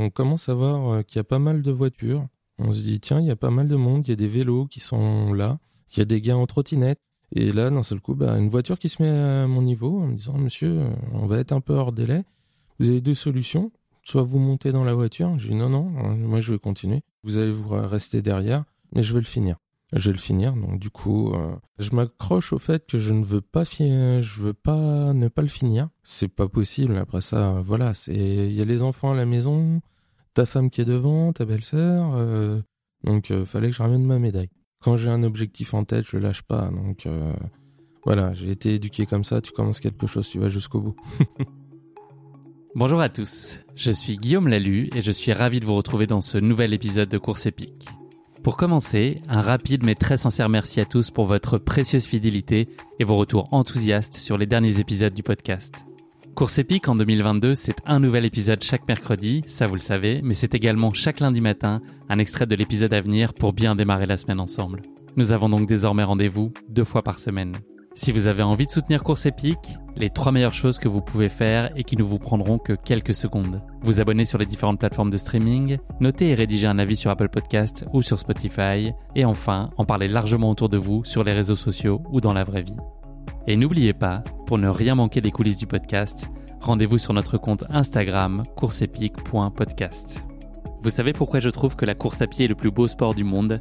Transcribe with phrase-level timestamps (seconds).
[0.00, 2.26] On commence à voir qu'il y a pas mal de voitures.
[2.58, 4.28] On se dit, tiens, il y a pas mal de monde, il y a des
[4.28, 5.58] vélos qui sont là,
[5.92, 6.98] il y a des gars en trottinette.
[7.36, 10.06] Et là, d'un seul coup, bah, une voiture qui se met à mon niveau en
[10.06, 12.24] me disant, monsieur, on va être un peu hors délai.
[12.78, 13.72] Vous avez deux solutions.
[14.02, 15.38] Soit vous montez dans la voiture.
[15.38, 17.02] Je dis, non, non, moi je vais continuer.
[17.22, 19.56] Vous allez vous rester derrière, mais je vais le finir.
[19.92, 20.54] Je vais le finir.
[20.54, 24.54] Donc du coup, euh, je m'accroche au fait que je ne veux pas je veux
[24.54, 25.88] pas ne pas le finir.
[26.02, 26.96] C'est pas possible.
[26.96, 29.80] Après ça, voilà, c'est il y a les enfants à la maison,
[30.34, 32.14] ta femme qui est devant, ta belle-sœur.
[32.14, 32.60] Euh,
[33.04, 34.50] donc euh, fallait que je ramène ma médaille.
[34.82, 36.70] Quand j'ai un objectif en tête, je lâche pas.
[36.70, 37.06] Donc
[38.04, 39.42] voilà, j'ai été éduqué comme ça.
[39.42, 40.96] Tu commences quelque chose, tu vas jusqu'au bout.
[42.76, 46.20] Bonjour à tous, je suis Guillaume Lalu et je suis ravi de vous retrouver dans
[46.20, 47.88] ce nouvel épisode de Course épique.
[48.44, 52.66] Pour commencer, un rapide mais très sincère merci à tous pour votre précieuse fidélité
[53.00, 55.89] et vos retours enthousiastes sur les derniers épisodes du podcast.
[56.34, 60.32] Course épique en 2022, c'est un nouvel épisode chaque mercredi, ça vous le savez, mais
[60.32, 64.16] c'est également chaque lundi matin un extrait de l'épisode à venir pour bien démarrer la
[64.16, 64.80] semaine ensemble.
[65.16, 67.56] Nous avons donc désormais rendez-vous deux fois par semaine.
[67.94, 71.28] Si vous avez envie de soutenir Course Épique, les trois meilleures choses que vous pouvez
[71.28, 73.60] faire et qui ne vous prendront que quelques secondes.
[73.82, 77.28] Vous abonner sur les différentes plateformes de streaming, noter et rédiger un avis sur Apple
[77.28, 81.56] Podcast ou sur Spotify, et enfin en parler largement autour de vous sur les réseaux
[81.56, 82.76] sociaux ou dans la vraie vie.
[83.50, 87.64] Et n'oubliez pas, pour ne rien manquer des coulisses du podcast, rendez-vous sur notre compte
[87.68, 90.22] Instagram courseepique.podcast.
[90.82, 93.12] Vous savez pourquoi je trouve que la course à pied est le plus beau sport
[93.12, 93.58] du monde?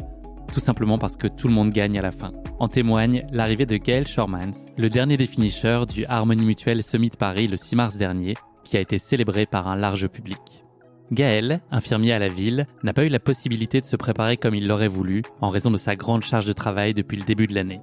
[0.53, 2.31] Tout simplement parce que tout le monde gagne à la fin.
[2.59, 7.47] En témoigne l'arrivée de Gaël Shormans, le dernier des finishers du Harmonie Mutuelle Summit Paris
[7.47, 10.63] le 6 mars dernier, qui a été célébré par un large public.
[11.11, 14.67] Gaël, infirmier à la ville, n'a pas eu la possibilité de se préparer comme il
[14.67, 17.81] l'aurait voulu en raison de sa grande charge de travail depuis le début de l'année.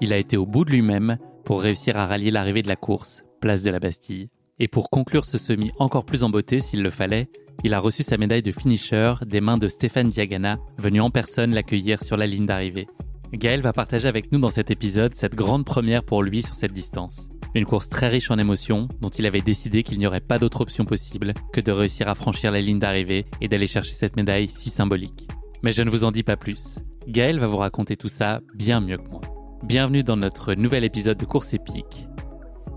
[0.00, 3.24] Il a été au bout de lui-même pour réussir à rallier l'arrivée de la course,
[3.40, 4.28] place de la Bastille.
[4.58, 7.28] Et pour conclure ce semi encore plus en beauté s'il le fallait,
[7.64, 11.54] il a reçu sa médaille de finisher des mains de Stéphane Diagana, venu en personne
[11.54, 12.86] l'accueillir sur la ligne d'arrivée.
[13.32, 16.72] Gaël va partager avec nous dans cet épisode cette grande première pour lui sur cette
[16.72, 17.28] distance.
[17.54, 20.60] Une course très riche en émotions, dont il avait décidé qu'il n'y aurait pas d'autre
[20.60, 24.48] option possible que de réussir à franchir la ligne d'arrivée et d'aller chercher cette médaille
[24.48, 25.28] si symbolique.
[25.62, 26.78] Mais je ne vous en dis pas plus.
[27.08, 29.20] Gaël va vous raconter tout ça bien mieux que moi.
[29.62, 32.08] Bienvenue dans notre nouvel épisode de course épique.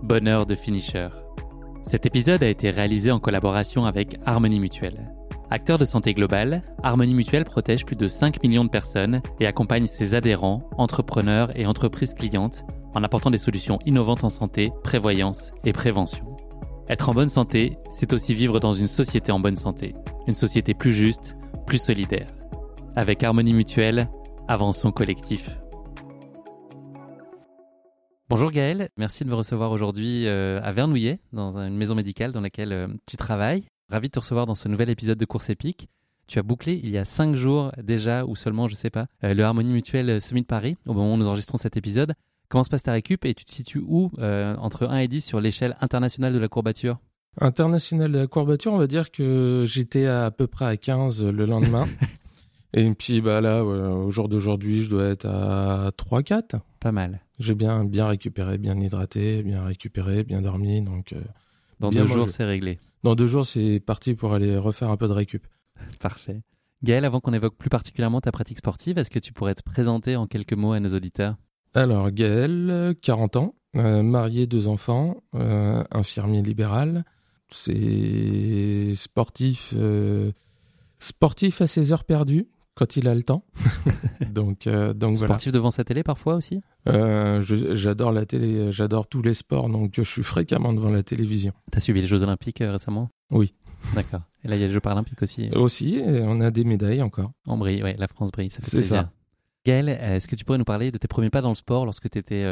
[0.04, 1.08] Bonheur de finisher.
[1.84, 5.04] Cet épisode a été réalisé en collaboration avec Harmonie Mutuelle.
[5.50, 9.88] Acteur de santé globale, Harmonie Mutuelle protège plus de 5 millions de personnes et accompagne
[9.88, 12.64] ses adhérents, entrepreneurs et entreprises clientes
[12.94, 16.36] en apportant des solutions innovantes en santé, prévoyance et prévention.
[16.88, 19.96] Être en bonne santé, c'est aussi vivre dans une société en bonne santé,
[20.28, 21.36] une société plus juste,
[21.66, 22.28] plus solidaire.
[22.96, 24.08] Avec Harmonie Mutuelle,
[24.48, 25.58] avançons collectif.
[28.28, 32.42] Bonjour Gaël, merci de me recevoir aujourd'hui euh, à Vernouillet, dans une maison médicale dans
[32.42, 33.66] laquelle euh, tu travailles.
[33.92, 35.90] Ravi de te recevoir dans ce nouvel épisode de Course épique.
[36.26, 39.36] Tu as bouclé il y a cinq jours déjà, ou seulement, je sais pas, euh,
[39.36, 42.16] le Harmonie Mutuelle Summit de Paris, au moment où nous enregistrons cet épisode.
[42.50, 45.40] Comment se passe ta récup et tu te situes où entre 1 et 10 sur
[45.40, 46.98] l'échelle internationale de la courbature?
[47.40, 51.26] Internationale de la courbature, on va dire que j'étais à, à peu près à 15
[51.26, 51.88] le lendemain.
[52.74, 56.60] Et puis bah là, au jour d'aujourd'hui, je dois être à 3-4.
[56.80, 57.25] Pas mal.
[57.40, 60.82] J'ai bien, bien récupéré, bien hydraté, bien récupéré, bien dormi.
[60.82, 61.22] Donc, euh,
[61.80, 62.80] Dans deux jours, c'est réglé.
[63.04, 65.46] Dans deux jours, c'est parti pour aller refaire un peu de récup.
[66.00, 66.42] Parfait.
[66.84, 70.16] Gaël, avant qu'on évoque plus particulièrement ta pratique sportive, est-ce que tu pourrais te présenter
[70.16, 71.36] en quelques mots à nos auditeurs?
[71.74, 77.04] Alors, Gaël, 40 ans, euh, marié, deux enfants, euh, infirmier libéral.
[77.52, 79.74] C'est sportif,
[81.00, 83.44] sportif à ses heures perdues quand il a le temps.
[84.30, 89.22] donc, euh, donc Sportif devant sa télé parfois aussi euh, J'adore la télé, j'adore tous
[89.22, 91.54] les sports, donc je suis fréquemment devant la télévision.
[91.72, 93.10] T'as suivi les Jeux Olympiques euh, récemment?
[93.32, 93.54] Oui.
[93.94, 94.22] D'accord.
[94.44, 95.50] Et là, il y a les Jeux Paralympiques aussi.
[95.52, 97.32] Aussi, on a des médailles encore.
[97.48, 99.02] On brille, oui, la France brille, ça fait plaisir.
[99.02, 99.12] Ça.
[99.66, 102.10] Gaël, est-ce que tu pourrais nous parler de tes premiers pas dans le sport lorsque
[102.10, 102.46] tu étais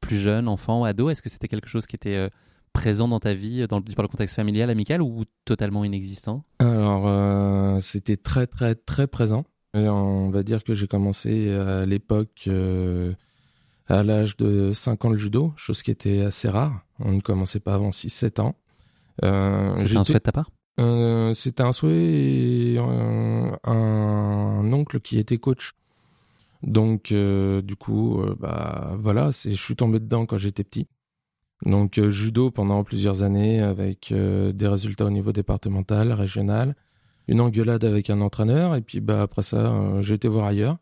[0.00, 1.08] plus jeune, enfant, ado?
[1.08, 2.28] Est-ce que c'était quelque chose qui était
[2.74, 6.44] présent dans ta vie, dans le, par le contexte familial, amical ou totalement inexistant?
[6.58, 9.44] Alors, c'était très, très, très présent.
[9.74, 13.12] On va dire que j'ai commencé à l'époque euh,
[13.86, 16.80] à l'âge de 5 ans le judo, chose qui était assez rare.
[17.00, 18.54] On ne commençait pas avant 6-7 ans.
[19.24, 20.50] Euh, C'était un souhait de ta part?
[20.80, 25.74] Euh, C'était un souhait et un, oncle qui était coach.
[26.62, 30.88] Donc du coup, bah voilà, je suis tombé dedans quand j'étais petit.
[31.64, 36.74] Donc judo pendant plusieurs années avec des résultats au niveau départemental, régional
[37.28, 40.78] une engueulade avec un entraîneur et puis bah après ça euh, j'ai été voir ailleurs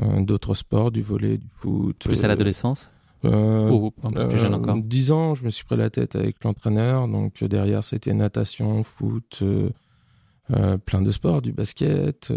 [0.00, 2.90] euh, d'autres sports du volet du foot plus à euh, l'adolescence
[3.24, 6.44] Ou un peu plus jeune encore 10 ans je me suis pris la tête avec
[6.44, 9.42] l'entraîneur donc derrière c'était natation foot
[10.84, 12.30] plein de sports, du basket,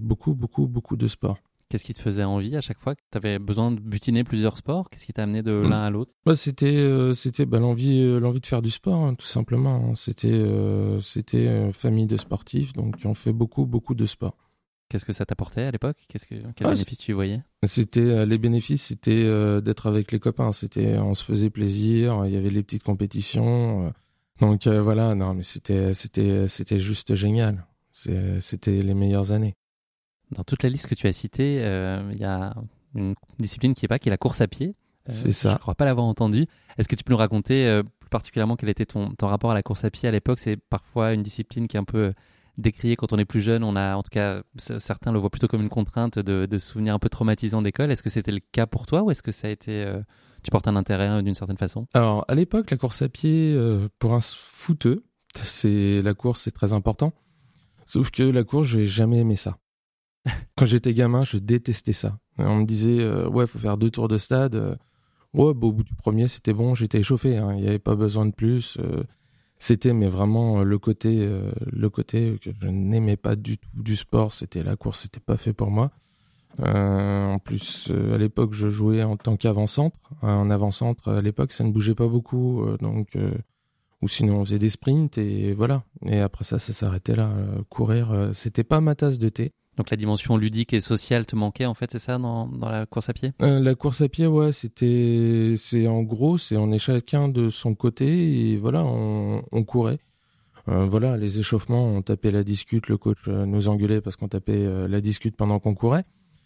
[0.00, 1.38] beaucoup, beaucoup, beaucoup de sports.
[1.68, 4.56] Qu'est-ce qui te faisait envie à chaque fois que tu avais besoin de butiner plusieurs
[4.56, 4.88] sports?
[4.90, 5.68] Qu'est-ce qui t'a amené de mm.
[5.68, 6.12] l'un à l'autre?
[6.24, 9.90] Bah, C'était c'était bah, l'envie l'envie de faire du sport, hein, tout simplement.
[9.90, 9.94] Hein.
[9.94, 10.44] C'était
[11.00, 14.36] c'était famille de sportifs, donc on fait beaucoup, beaucoup de sport.
[14.88, 15.96] Qu'est-ce que ça t'apportait à l'époque?
[16.08, 17.42] Qu'est-ce que quels ah, bénéfices tu y voyais?
[17.64, 20.52] C'était euh, les bénéfices, c'était euh, d'être avec les copains.
[20.52, 22.24] C'était on se faisait plaisir.
[22.24, 23.86] Il y avait les petites compétitions.
[23.86, 23.90] Euh.
[24.40, 27.66] donc voilà, non mais c'était c'était c'était juste génial.
[27.92, 29.56] C'était les meilleures années.
[30.32, 31.56] Dans toute la liste que tu as citée,
[32.12, 32.54] il y a
[32.94, 34.74] une discipline qui est pas, qui est la course à pied.
[35.08, 35.50] C'est ça.
[35.50, 36.46] Je ne crois pas l'avoir entendu.
[36.76, 39.62] Est-ce que tu peux nous raconter plus particulièrement quel était ton, ton rapport à la
[39.62, 40.38] course à pied à l'époque?
[40.38, 42.12] C'est parfois une discipline qui est un peu
[42.58, 43.64] décrié quand on est plus jeune.
[43.64, 46.94] On a, en tout cas, certains le voient plutôt comme une contrainte de, de souvenirs
[46.94, 47.90] un peu traumatisants d'école.
[47.90, 50.00] Est-ce que c'était le cas pour toi ou est-ce que ça a été, euh,
[50.42, 51.86] tu portes un intérêt euh, d'une certaine façon?
[51.94, 55.04] Alors, à l'époque, la course à pied, euh, pour un footeux,
[55.34, 57.12] c'est la course, c'est très important.
[57.86, 59.56] Sauf que la course, j'ai jamais aimé ça.
[60.56, 62.18] Quand j'étais gamin, je détestais ça.
[62.38, 64.78] On me disait, ouais, faut faire deux tours de stade.
[65.34, 67.36] Ouais, bah, au bout du premier, c'était bon, j'étais échauffé.
[67.36, 67.54] Hein.
[67.54, 68.78] Il n'y avait pas besoin de plus.
[69.58, 73.68] C'était mais vraiment euh, le côté euh, le côté que je n'aimais pas du tout
[73.74, 74.32] du sport.
[74.32, 75.90] C'était la course, c'était pas fait pour moi.
[76.60, 79.96] Euh, en plus, à l'époque, je jouais en tant qu'avant-centre.
[80.22, 83.16] En avant-centre, à l'époque, ça ne bougeait pas beaucoup, donc
[84.00, 85.84] ou sinon on faisait des sprints et voilà.
[86.06, 87.32] Et après ça, ça s'arrêtait là.
[87.68, 89.52] courir, c'était pas ma tasse de thé.
[89.78, 92.84] Donc la dimension ludique et sociale te manquait en fait, c'est ça dans, dans, la
[92.84, 93.32] course à pied?
[93.40, 97.48] Euh, La course à pied, ouais, c'était, c'est en gros, c'est on est chacun de
[97.48, 100.00] son côté et voilà, on, on courait.
[100.68, 104.28] Euh, voilà, les échauffements, on tapait la discute, le coach euh, nous engueulait parce qu'on
[104.28, 106.04] tapait euh, la discute pendant qu'on courait.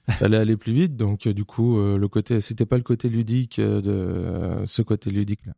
[0.08, 3.60] Il fallait aller plus vite, donc du coup, le côté, c'était pas le côté ludique
[3.60, 5.52] de ce côté ludique là.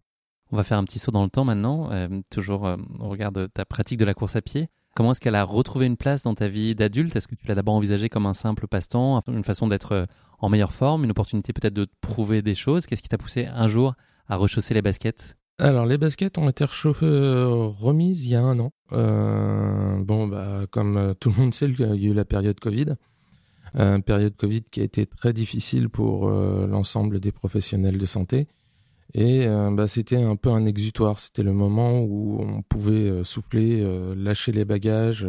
[0.52, 1.88] On va faire un petit saut dans le temps maintenant,
[2.28, 4.68] toujours au regard de ta pratique de la course à pied.
[4.94, 7.16] Comment est-ce qu'elle a retrouvé une place dans ta vie d'adulte?
[7.16, 10.06] Est-ce que tu l'as d'abord envisagé comme un simple passe-temps, une façon d'être euh,
[10.38, 12.86] en meilleure forme, une opportunité peut-être de prouver des choses?
[12.86, 13.94] Qu'est-ce qui t'a poussé un jour
[14.28, 15.36] à rechausser les baskets?
[15.58, 16.64] Alors les baskets ont été
[17.02, 18.70] euh, remises il y a un an.
[18.92, 22.94] Euh, bon bah comme tout le monde sait, il y a eu la période Covid,
[23.74, 28.46] une période Covid qui a été très difficile pour l'ensemble des professionnels de santé.
[29.12, 31.18] Et euh, bah, c'était un peu un exutoire.
[31.18, 35.26] C'était le moment où on pouvait euh, souffler, euh, lâcher les bagages.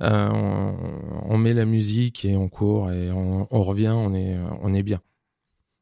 [0.00, 3.94] On, met la musique et on court et on, revient.
[3.94, 5.00] On est, on est bien.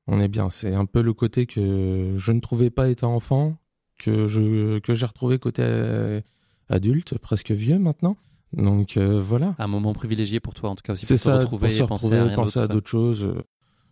[0.07, 0.51] On est bien.
[0.51, 3.59] C'est un peu le côté que je ne trouvais pas étant enfant,
[3.99, 5.63] que je que j'ai retrouvé côté
[6.69, 8.17] adulte, presque vieux maintenant.
[8.53, 9.55] Donc voilà.
[9.59, 12.35] Un moment privilégié pour toi en tout cas aussi pour ça, retrouver, pour se retrouver,
[12.35, 13.33] penser à, à d'autres choses.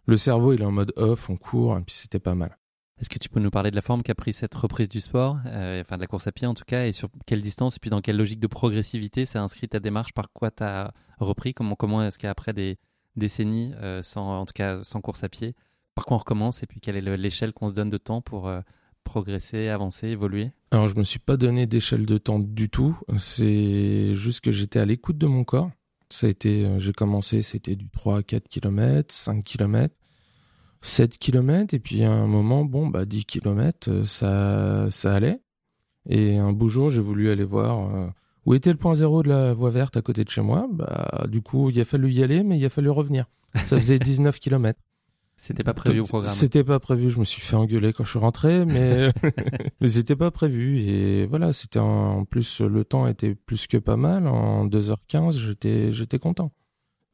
[0.07, 2.57] Le cerveau il est en mode off, on court et puis c'était pas mal.
[2.99, 5.37] Est-ce que tu peux nous parler de la forme qu'a pris cette reprise du sport,
[5.47, 7.79] euh, enfin de la course à pied en tout cas, et sur quelle distance et
[7.79, 11.53] puis dans quelle logique de progressivité ça inscrit ta démarche Par quoi tu as repris
[11.53, 12.79] Comment, est-ce qu'après des
[13.15, 15.55] décennies, euh, sans, en tout cas sans course à pied,
[15.95, 18.49] par quoi on recommence et puis quelle est l'échelle qu'on se donne de temps pour
[18.49, 18.61] euh,
[19.05, 20.53] progresser, avancer, évoluer?
[20.71, 22.99] Alors je me suis pas donné d'échelle de temps du tout.
[23.19, 25.71] C'est juste que j'étais à l'écoute de mon corps.
[26.09, 29.95] Ça a été, j'ai commencé, c'était du 3 à 4 km, 5 km.
[30.87, 35.41] 7 km et puis à un moment bon bah 10 km euh, ça ça allait.
[36.09, 38.07] Et un beau jour j'ai voulu aller voir euh,
[38.45, 40.69] où était le point zéro de la voie verte à côté de chez moi.
[40.71, 43.27] Bah du coup il a fallu y aller mais il a fallu revenir.
[43.57, 44.79] Ça faisait 19 km
[45.37, 46.33] c'était pas prévu au programme.
[46.33, 47.11] C'était pas prévu.
[47.11, 49.13] Je me suis fait engueuler quand je suis rentré mais
[49.81, 50.79] mais c'était pas prévu.
[50.83, 54.29] Et voilà c'était en plus le temps était plus que pas mal.
[54.29, 56.53] En 2h15 j'étais j'étais content.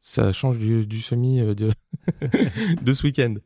[0.04, 1.70] Ça change du, du semi euh, de,
[2.82, 3.37] de ce week-end.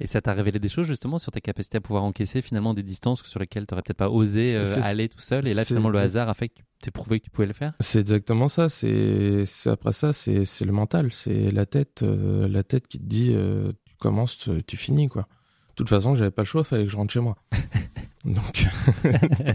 [0.00, 2.82] Et ça t'a révélé des choses justement sur ta capacité à pouvoir encaisser finalement des
[2.82, 5.46] distances sur lesquelles tu n'aurais peut-être pas osé euh, aller tout seul?
[5.46, 7.52] Et là finalement le hasard a fait que tu t'es prouvé que tu pouvais le
[7.52, 7.74] faire?
[7.80, 8.68] C'est exactement ça.
[8.68, 13.32] C'est après ça, c'est le mental, c'est la tête, euh, la tête qui te dit
[13.32, 15.22] tu commences, tu, finis quoi.
[15.22, 17.36] De toute façon, j'avais pas le choix, fallait que je rentre chez moi.
[18.24, 18.66] Donc,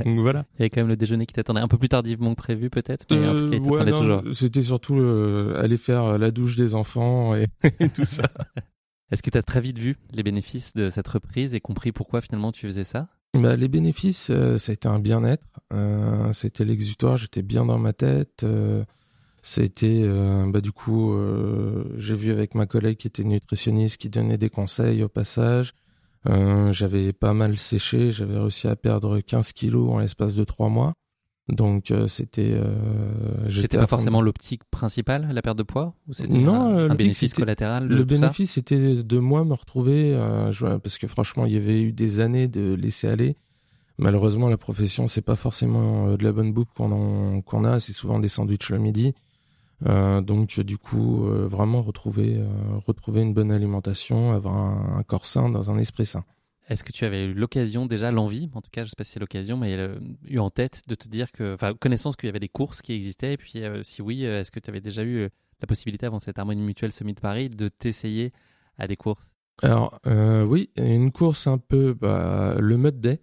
[0.05, 0.45] voilà.
[0.53, 2.69] Il y avait quand même le déjeuner qui t'attendait un peu plus tardivement que prévu
[2.69, 4.21] peut-être, mais en tout cas il euh, t'attendait toujours.
[4.33, 4.99] C'était surtout
[5.55, 7.47] aller faire la douche des enfants et,
[7.93, 8.29] tout ça.
[9.11, 12.21] Est-ce que tu as très vite vu les bénéfices de cette reprise et compris pourquoi
[12.21, 13.07] finalement tu faisais ça?
[13.33, 15.45] Bah, Les bénéfices, euh, ça a été un bien-être.
[15.73, 18.45] Euh, c'était l'exutoire, j'étais bien dans ma tête.
[19.41, 20.05] C'était,
[20.47, 21.15] bah, du coup,
[21.95, 25.73] j'ai vu avec ma collègue qui était nutritionniste qui donnait des conseils au passage.
[26.27, 30.69] Euh, j'avais pas mal séché, j'avais réussi à perdre 15 kilos en l'espace de 3
[30.69, 30.93] mois.
[31.49, 32.53] Donc euh, c'était.
[32.53, 37.87] Euh, c'était pas forcément l'optique principale, la perte de poids ou Non, un, bénéfice collatéral.
[37.87, 40.17] Le bénéfice c'était de moi me retrouver,
[40.83, 43.35] parce que franchement il y avait eu des années de laisser aller.
[43.97, 47.79] malheureusement, la profession, c'est pas forcément de la bonne bouffe qu'on qu'on a.
[47.79, 49.13] C'est souvent des sandwichs le midi.
[49.85, 52.39] donc, du coup, vraiment retrouver,
[52.85, 56.23] retrouver une bonne alimentation, avoir un corps sain dans un esprit sain.
[56.69, 59.03] Est-ce que tu avais eu l'occasion, déjà l'envie, en tout cas, je ne sais pas
[59.03, 59.97] si c'est l'occasion, mais euh,
[60.27, 62.93] eu en tête de te dire que, enfin, connaissance qu'il y avait des courses qui
[62.93, 66.05] existaient, et puis euh, si oui, euh, est-ce que tu avais déjà eu la possibilité
[66.05, 68.33] avant cette harmonie mutuelle Semi de Paris de t'essayer
[68.77, 69.31] à des courses?
[69.63, 73.19] Alors, oui, une course un peu, bah, le mode day.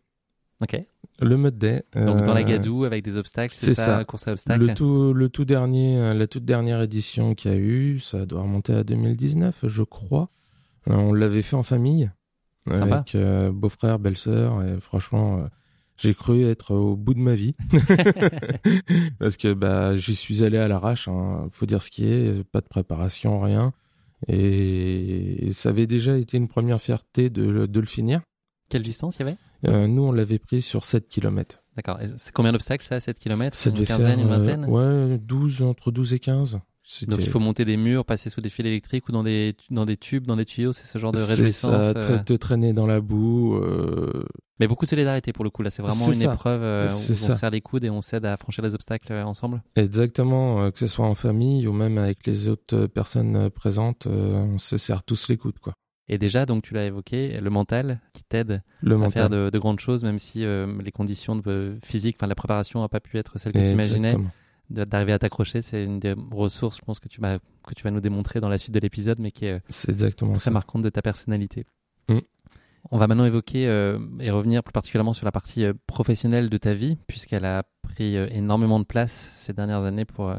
[0.61, 0.83] Ok.
[1.21, 1.85] Le mode day.
[1.95, 4.67] Donc dans la Gadoue avec des obstacles, c'est ça, ça, course à obstacles.
[4.67, 8.43] Le tout, le tout dernier, la toute dernière édition qu'il y a eu, ça doit
[8.43, 10.29] remonter à 2019, je crois.
[10.87, 12.11] On l'avait fait en famille
[12.71, 14.63] avec euh, beau-frère, belle-sœur.
[14.63, 15.47] Et franchement, euh,
[15.97, 17.55] j'ai cru être au bout de ma vie
[19.19, 21.09] parce que bah j'y suis allé à l'arrache.
[21.09, 21.49] Hein.
[21.53, 23.73] Faut dire ce qui est, pas de préparation, rien.
[24.29, 28.21] Et, ça avait déjà été une première fierté de, de le finir.
[28.69, 29.37] Quelle distance il y avait?
[29.67, 31.63] Euh, Nous, on l'avait pris sur 7 km.
[31.77, 31.99] D'accord.
[32.17, 34.65] C'est combien d'obstacles ça, 7 km Une quinzaine, une vingtaine?
[34.67, 36.59] Ouais, 12, entre 12 et 15.
[37.09, 39.85] Donc il faut monter des murs, passer sous des fils électriques ou dans des, dans
[39.85, 41.83] des tubes, dans des tuyaux, c'est ce genre de réjouissance.
[41.83, 43.57] C'est ça, te traîner dans la boue.
[43.57, 44.25] Euh...
[44.61, 47.15] Mais beaucoup de solidarité pour le coup, là c'est vraiment une épreuve euh, où on
[47.15, 49.63] serre les coudes et on s'aide à franchir les obstacles euh, ensemble.
[49.75, 54.59] Exactement, euh, que ce soit en famille ou même avec les autres personnes présentes, on
[54.59, 55.75] se serre tous les coudes quoi.
[56.09, 59.81] Et déjà, donc tu l'as évoqué, le mental qui t'aide à faire de, de, grandes
[59.81, 63.53] choses, même si les conditions de, physiques, enfin la préparation n'a pas pu être celle
[63.53, 64.15] que tu imaginais
[64.71, 67.91] d'arriver à t'accrocher, c'est une des ressources, je pense, que tu, vas, que tu vas
[67.91, 70.89] nous démontrer dans la suite de l'épisode, mais qui est, c'est exactement très marquante de
[70.89, 71.67] ta personnalité.
[72.09, 72.19] Mm.
[72.91, 76.57] On va maintenant évoquer euh, et revenir plus particulièrement sur la partie euh, professionnelle de
[76.57, 80.33] ta vie, puisqu'elle a pris euh, énormément de place ces dernières années pour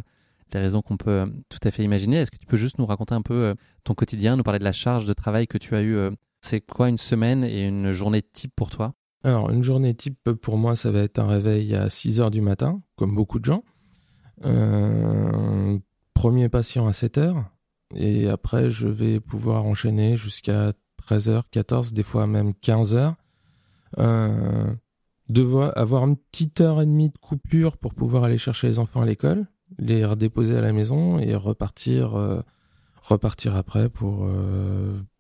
[0.52, 2.18] des raisons qu'on peut tout à fait imaginer.
[2.18, 3.54] Est-ce que tu peux juste nous raconter un peu
[3.84, 5.98] ton quotidien, nous parler de la charge de travail que tu as eu
[6.40, 8.94] C'est quoi une semaine et une journée type pour toi?
[9.26, 12.40] Alors, une journée type pour moi, ça va être un réveil à 6 heures du
[12.40, 13.64] matin, comme beaucoup de gens.
[14.46, 15.78] Euh,
[16.14, 17.46] premier patient à 7 heures.
[17.96, 20.74] Et après, je vais pouvoir enchaîner jusqu'à
[21.08, 23.16] 13h, 14, des fois même 15h.
[24.00, 24.74] Euh,
[25.30, 29.02] devoir avoir une petite heure et demie de coupure pour pouvoir aller chercher les enfants
[29.02, 32.42] à l'école, les redéposer à la maison et repartir, euh,
[33.02, 34.30] repartir après pour,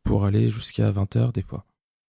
[0.03, 1.65] pour aller jusqu'à 20h des fois.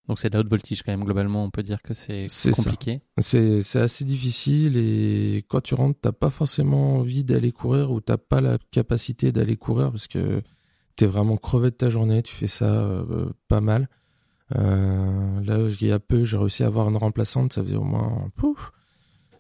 [0.08, 3.02] Donc c'est de la haute voltige quand même, globalement, on peut dire que c'est compliqué.
[3.20, 8.16] C'est assez difficile et quand tu rentres, t'as pas forcément envie d'aller courir ou t'as
[8.16, 10.42] pas la capacité d'aller courir parce que
[10.96, 13.88] tu es vraiment crevé de ta journée, tu fais ça euh, pas mal.
[14.56, 17.84] Euh, là, il y a peu, j'ai réussi à avoir une remplaçante, ça faisait au
[17.84, 18.72] moins pouf,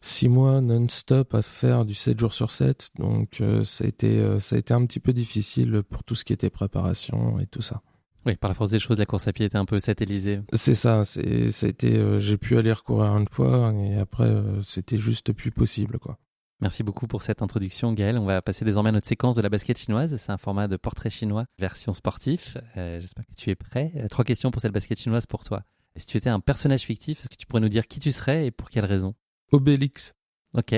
[0.02, 4.38] six mois non-stop à faire du 7 jours sur 7, donc euh, ça, a été,
[4.38, 7.62] ça a été un petit peu difficile pour tout ce qui était préparation et tout
[7.62, 7.80] ça.
[8.26, 10.40] Oui, par la force des choses, la course à pied était un peu satellisée.
[10.52, 14.24] C'est ça, c'est, ça a été, euh, j'ai pu aller recourir une fois et après,
[14.24, 16.18] euh, c'était juste plus possible, quoi.
[16.60, 18.18] Merci beaucoup pour cette introduction, Gaël.
[18.18, 20.16] On va passer désormais à notre séquence de la basket chinoise.
[20.16, 22.56] C'est un format de portrait chinois, version sportif.
[22.76, 23.92] Euh, j'espère que tu es prêt.
[24.10, 25.62] trois questions pour cette basket chinoise pour toi.
[25.94, 28.46] si tu étais un personnage fictif, est-ce que tu pourrais nous dire qui tu serais
[28.46, 29.14] et pour quelle raison?
[29.52, 30.14] Obélix.
[30.52, 30.74] Ok.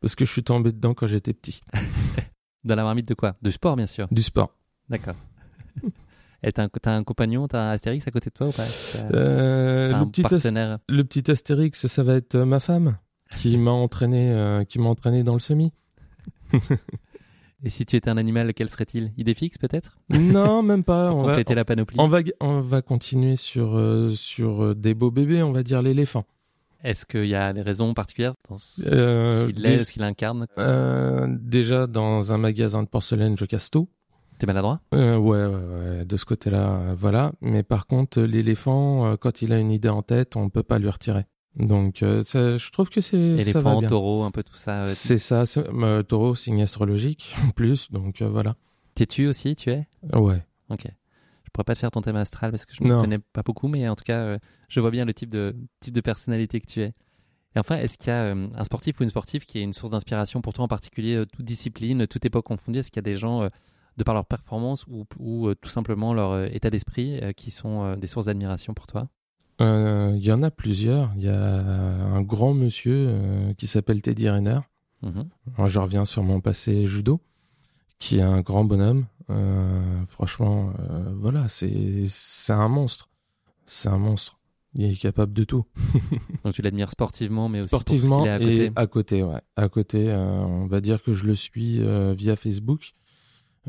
[0.00, 1.60] Parce que je suis tombé dedans quand j'étais petit.
[2.64, 3.36] Dans la marmite de quoi?
[3.42, 4.06] De sport, bien sûr.
[4.12, 4.54] Du sport.
[4.88, 5.16] D'accord.
[6.42, 8.66] Et t'as un, un, compagnon, t'as un Astérix à côté de toi ou pas?
[9.12, 10.78] Euh, le, petit partenaire?
[10.88, 12.96] le petit Astérix, ça va être euh, ma femme
[13.36, 15.72] qui m'a entraîné, euh, qui m'a entraîné dans le semi.
[17.64, 19.12] Et si tu étais un animal, quel serait-il?
[19.16, 19.98] Idéfix peut-être?
[20.10, 21.12] Non, même pas.
[21.12, 21.96] on compléter va, la panoplie.
[21.98, 26.24] On va, on va continuer sur, euh, sur des beaux bébés, on va dire l'éléphant.
[26.84, 30.46] Est-ce qu'il y a des raisons particulières dans ce qu'il est, ce qu'il incarne?
[31.40, 33.88] Déjà, dans un magasin de porcelaine, je casse tout.
[34.38, 34.80] T'es maladroit?
[34.94, 37.32] Euh, ouais, ouais, de ce côté-là, euh, voilà.
[37.40, 40.78] Mais par contre, l'éléphant, euh, quand il a une idée en tête, on peut pas
[40.78, 41.24] lui retirer.
[41.56, 44.86] Donc, ça, je trouve que c'est éléphant, taureau, un peu tout ça.
[44.86, 45.42] c'est ça.
[46.06, 48.54] taureau, signe astrologique en plus, donc voilà.
[48.94, 49.88] T'es-tu aussi Tu es?
[50.14, 50.44] Ouais.
[50.70, 50.84] Ok.
[50.84, 53.66] Je pourrais pas te faire ton thème astral parce que je ne connais pas beaucoup,
[53.66, 56.80] mais en tout cas, je vois bien le type de type de personnalité que tu
[56.80, 56.92] es.
[57.56, 59.90] Et enfin, est-ce qu'il y a un sportif ou une sportive qui est une source
[59.90, 62.78] d'inspiration pour toi en particulier, toute discipline, toute époque confondue?
[62.78, 63.48] Est-ce qu'il y a des gens
[63.98, 67.96] de par leur performance ou, euh, tout simplement leur euh, état d'esprit euh, qui sont
[67.96, 69.08] des sources d'admiration pour toi?
[69.60, 71.10] Il y en a plusieurs.
[71.16, 74.60] Il y a un grand monsieur qui s'appelle Teddy Riner.
[75.02, 75.28] Mhm.
[75.66, 77.20] je reviens sur mon passé judo,
[77.98, 79.06] qui est un grand bonhomme.
[80.06, 80.72] franchement,
[81.16, 82.06] voilà, c'est
[82.50, 83.08] un monstre.
[83.66, 84.38] C'est un monstre.
[84.76, 85.64] Il est capable de tout.
[86.44, 88.64] Donc tu l'admires sportivement, mais aussi sportivement pour ce est à côté.
[88.64, 89.40] et à côté, ouais.
[89.56, 91.80] À côté, on va dire que je le suis
[92.14, 92.94] via Facebook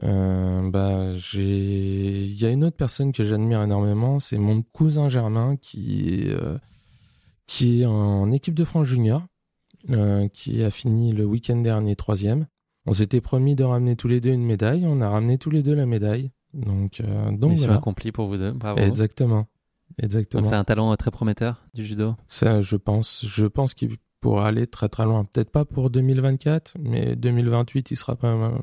[0.04, 5.10] euh, bah, j'ai, il y a une autre personne que j'admire énormément, c'est mon cousin
[5.10, 6.58] Germain qui, euh,
[7.48, 9.24] qui est en équipe de France junior,
[10.34, 12.48] qui a fini le week-end dernier troisième.
[12.86, 14.86] On s'était promis de ramener tous les deux une médaille.
[14.86, 16.32] On a ramené tous les deux la médaille.
[16.54, 17.80] Donc, donc Mission voilà.
[17.80, 18.52] accomplie pour vous deux.
[18.52, 18.80] Bravo.
[18.80, 19.48] Exactement.
[20.02, 20.44] Exactement.
[20.44, 22.16] C'est un talent très prometteur du judo.
[22.28, 23.26] Ça, je pense.
[23.26, 25.26] Je pense qu'il pourra aller très très loin.
[25.26, 28.54] Peut-être pas pour 2024, mais 2028, il sera pas.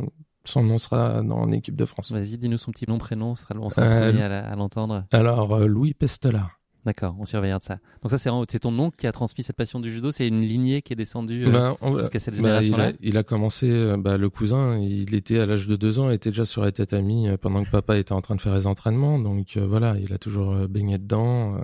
[0.47, 2.13] Son nom sera dans l'équipe de France.
[2.13, 3.31] Vas-y, dis-nous son petit nom, prénom.
[3.31, 5.05] On sera, on sera euh, à l'entendre.
[5.13, 6.51] Alors, euh, Louis Pestela.
[6.85, 7.79] D'accord, on surveillera de ça.
[8.01, 10.13] Donc ça, c'est ton oncle qui a transmis cette passion du judo.
[10.13, 12.93] C'est une lignée qui est descendue euh, ben, jusqu'à cette ben, génération-là?
[13.01, 16.15] il, il, a commencé, bah, le cousin, il était à l'âge de deux ans, il
[16.15, 19.19] était déjà sur les tatamis pendant que papa était en train de faire les entraînements.
[19.19, 21.59] Donc voilà, il a toujours baigné dedans.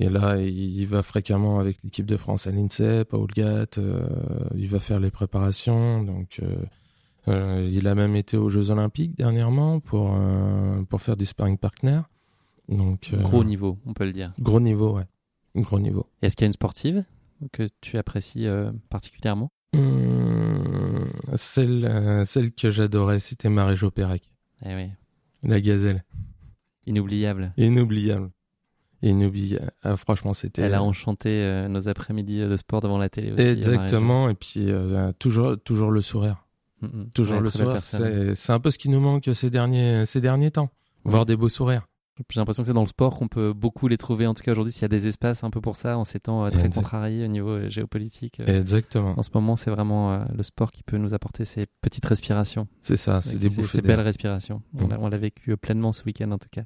[0.00, 3.66] Et là, il va fréquemment avec l'équipe de France à l'INSEP, à Oulgat.
[4.56, 6.02] il va faire les préparations.
[6.02, 6.56] Donc euh,
[7.26, 12.00] il a même été aux Jeux Olympiques dernièrement pour, euh, pour faire du sparring partner.
[12.68, 14.32] Donc, euh, gros niveau, on peut le dire.
[14.38, 15.06] Gros niveau, ouais.
[15.56, 16.06] Gros niveau.
[16.22, 17.04] Est-ce qu'il y a une sportive
[17.52, 18.46] que tu apprécies
[18.88, 19.50] particulièrement?
[19.74, 24.22] Hum, celle, celle que j'adorais, c'était Marie-Jo Pérec.
[24.64, 24.90] Eh oui.
[25.42, 26.04] La gazelle.
[26.86, 27.52] Inoubliable.
[27.56, 28.30] Inoubliable.
[29.02, 29.72] Inoubliable.
[29.82, 30.62] Ah, franchement, c'était.
[30.62, 33.42] Elle a enchanté nos après-midi de sport devant la télé aussi.
[33.42, 34.28] Exactement.
[34.28, 34.68] Et puis,
[35.18, 36.46] toujours, toujours le sourire.
[37.14, 40.70] Toujours le soir, c'est un peu ce qui nous manque ces derniers, ces derniers temps,
[41.04, 41.86] voir des beaux sourires.
[42.28, 44.52] J'ai l'impression que c'est dans le sport qu'on peut beaucoup les trouver, en tout cas
[44.52, 46.68] aujourd'hui, s'il y a des espaces un peu pour ça, en ces temps euh, très
[46.68, 48.40] contrariés au niveau euh, géopolitique.
[48.40, 49.14] Euh, Exactement.
[49.16, 52.68] En ce moment, c'est vraiment le sport qui peut nous apporter ces petites respirations.
[52.82, 53.78] C'est ça, c'est des bouffées.
[53.78, 54.62] Ces belles respirations.
[54.74, 56.64] On l'a vécu pleinement ce week-end en tout cas.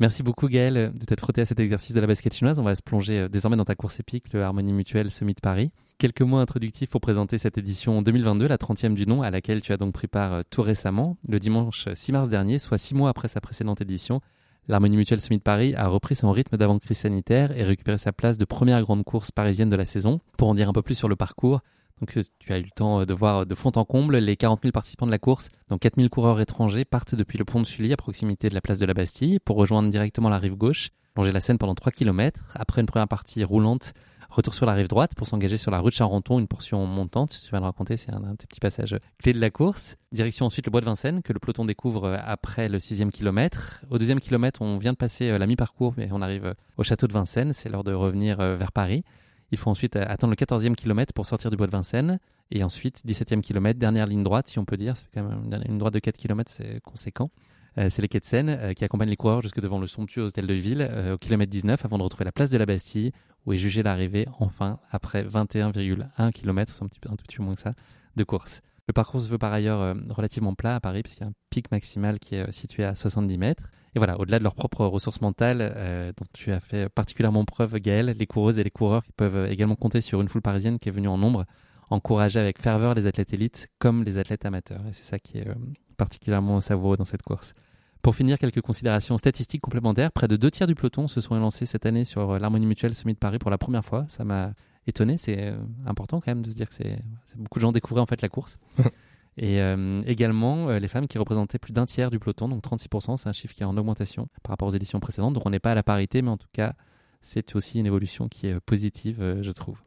[0.00, 2.60] Merci beaucoup Gaël de t'être frotté à cet exercice de la basket chinoise.
[2.60, 5.72] On va se plonger euh, désormais dans ta course épique, le Harmonie Mutuelle Summit Paris.
[5.98, 9.72] Quelques mots introductifs pour présenter cette édition 2022, la 30e du nom, à laquelle tu
[9.72, 11.16] as donc pris part euh, tout récemment.
[11.26, 14.20] Le dimanche 6 mars dernier, soit six mois après sa précédente édition,
[14.68, 18.44] l'Harmonie Mutuelle Summit Paris a repris son rythme d'avant-crise sanitaire et récupéré sa place de
[18.44, 20.20] première grande course parisienne de la saison.
[20.36, 21.60] Pour en dire un peu plus sur le parcours,
[22.00, 24.36] donc euh, tu as eu le temps euh, de voir de fond en comble les
[24.36, 25.48] 40 000 participants de la course.
[25.68, 28.60] Donc 4 000 coureurs étrangers partent depuis le pont de Sully à proximité de la
[28.60, 31.92] place de la Bastille pour rejoindre directement la rive gauche, longer la Seine pendant 3
[31.92, 32.40] km.
[32.54, 33.92] Après une première partie roulante,
[34.30, 37.40] retour sur la rive droite pour s'engager sur la rue de Charenton, une portion montante.
[37.44, 39.96] Tu vas le raconter, c'est un, des petits passages clés de la course.
[40.12, 43.80] Direction ensuite le bois de Vincennes que le peloton découvre euh, après le sixième kilomètre.
[43.90, 47.12] Au deuxième kilomètre, on vient de passer la mi-parcours, mais on arrive au château de
[47.12, 47.52] Vincennes.
[47.52, 49.04] C'est l'heure de revenir vers Paris.
[49.50, 52.18] Il faut ensuite attendre le 14e kilomètre pour sortir du bois de Vincennes.
[52.50, 54.96] Et ensuite, 17e kilomètre, dernière ligne droite, si on peut dire.
[54.96, 57.30] C'est quand même une droite de 4 km, c'est conséquent.
[57.78, 60.22] Euh, c'est les quais de Seine euh, qui accompagnent les coureurs jusque devant le somptueux
[60.22, 63.12] hôtel de ville euh, au kilomètre 19 avant de retrouver la place de la Bastille
[63.46, 67.36] où est jugée l'arrivée enfin après 21,1 km, c'est un, petit peu, un tout petit
[67.36, 67.74] peu moins que ça,
[68.16, 68.62] de course.
[68.88, 71.70] Le parcours se veut par ailleurs relativement plat à Paris puisqu'il y a un pic
[71.70, 73.62] maximal qui est situé à 70 mètres.
[73.94, 78.14] Et voilà, au-delà de leurs propres ressources mentales, dont tu as fait particulièrement preuve, Gaël,
[78.18, 80.92] les coureuses et les coureurs qui peuvent également compter sur une foule parisienne qui est
[80.92, 81.46] venue en nombre
[81.90, 84.82] encourager avec ferveur les athlètes élites comme les athlètes amateurs.
[84.88, 85.54] Et c'est ça qui est euh,
[85.96, 87.54] particulièrement savoureux dans cette course.
[88.02, 90.12] Pour finir, quelques considérations statistiques complémentaires.
[90.12, 92.94] Près de deux tiers du peloton se sont lancés cette année sur euh, l'Harmonie Mutuelle
[92.94, 94.06] Summit de Paris pour la première fois.
[94.08, 94.52] Ça m'a
[94.86, 95.18] étonné.
[95.18, 96.98] C'est euh, important quand même de se dire que c'est
[97.36, 98.58] beaucoup de gens découvraient en fait la course.
[99.40, 99.60] Et
[100.06, 103.54] également les femmes qui représentaient plus d'un tiers du peloton, donc 36%, c'est un chiffre
[103.54, 105.34] qui est en augmentation par rapport aux éditions précédentes.
[105.34, 106.74] Donc on n'est pas à la parité, mais en tout cas,
[107.22, 109.78] c'est aussi une évolution qui est positive, je trouve.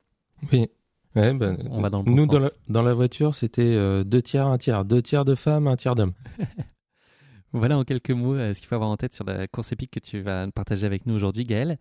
[0.53, 0.69] Oui,
[1.13, 4.85] ben, on va dans nous, Dans, la, voiture, c'était euh, deux tiers, un tiers.
[4.85, 6.13] Deux tiers de femmes, un tiers d'hommes.
[7.53, 9.91] voilà en quelques mots euh, ce qu'il faut avoir en tête sur la course épique
[9.91, 11.77] que tu vas partager avec nous aujourd'hui, Gaël.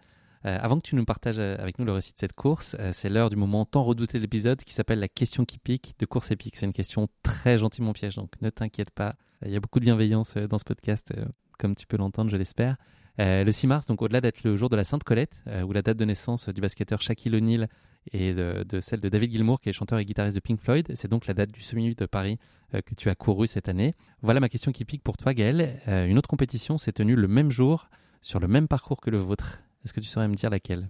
[0.47, 3.31] Euh, avant que tu nous partages avec nous le récit de cette course, c'est l'heure
[3.31, 6.57] du moment tant redouté de l'épisode qui s'appelle la question qui pique de course épique.
[6.57, 9.17] C'est une question très gentiment piège, donc ne t'inquiète pas.
[9.45, 11.13] Il y a beaucoup de bienveillance dans ce podcast,
[11.59, 12.77] comme tu peux l'entendre, je l'espère.
[13.19, 15.97] le 6 mars, donc au-delà d'être le jour de la Sainte Colette, ou la date
[15.97, 17.69] de naissance du basketteur Shaquille O'Neal
[18.13, 20.91] et de, celle de David Gilmour, qui est chanteur et guitariste de Pink Floyd.
[20.95, 22.39] C'est donc la date du semi de Paris
[22.75, 23.95] euh, que tu as couru cette année.
[24.23, 25.81] Voilà ma question qui pique pour toi, Gaël.
[25.89, 27.89] Euh, une autre compétition s'est tenue le même jour,
[28.23, 29.59] sur le même parcours que le vôtre.
[29.85, 30.89] Est-ce que tu saurais me dire laquelle?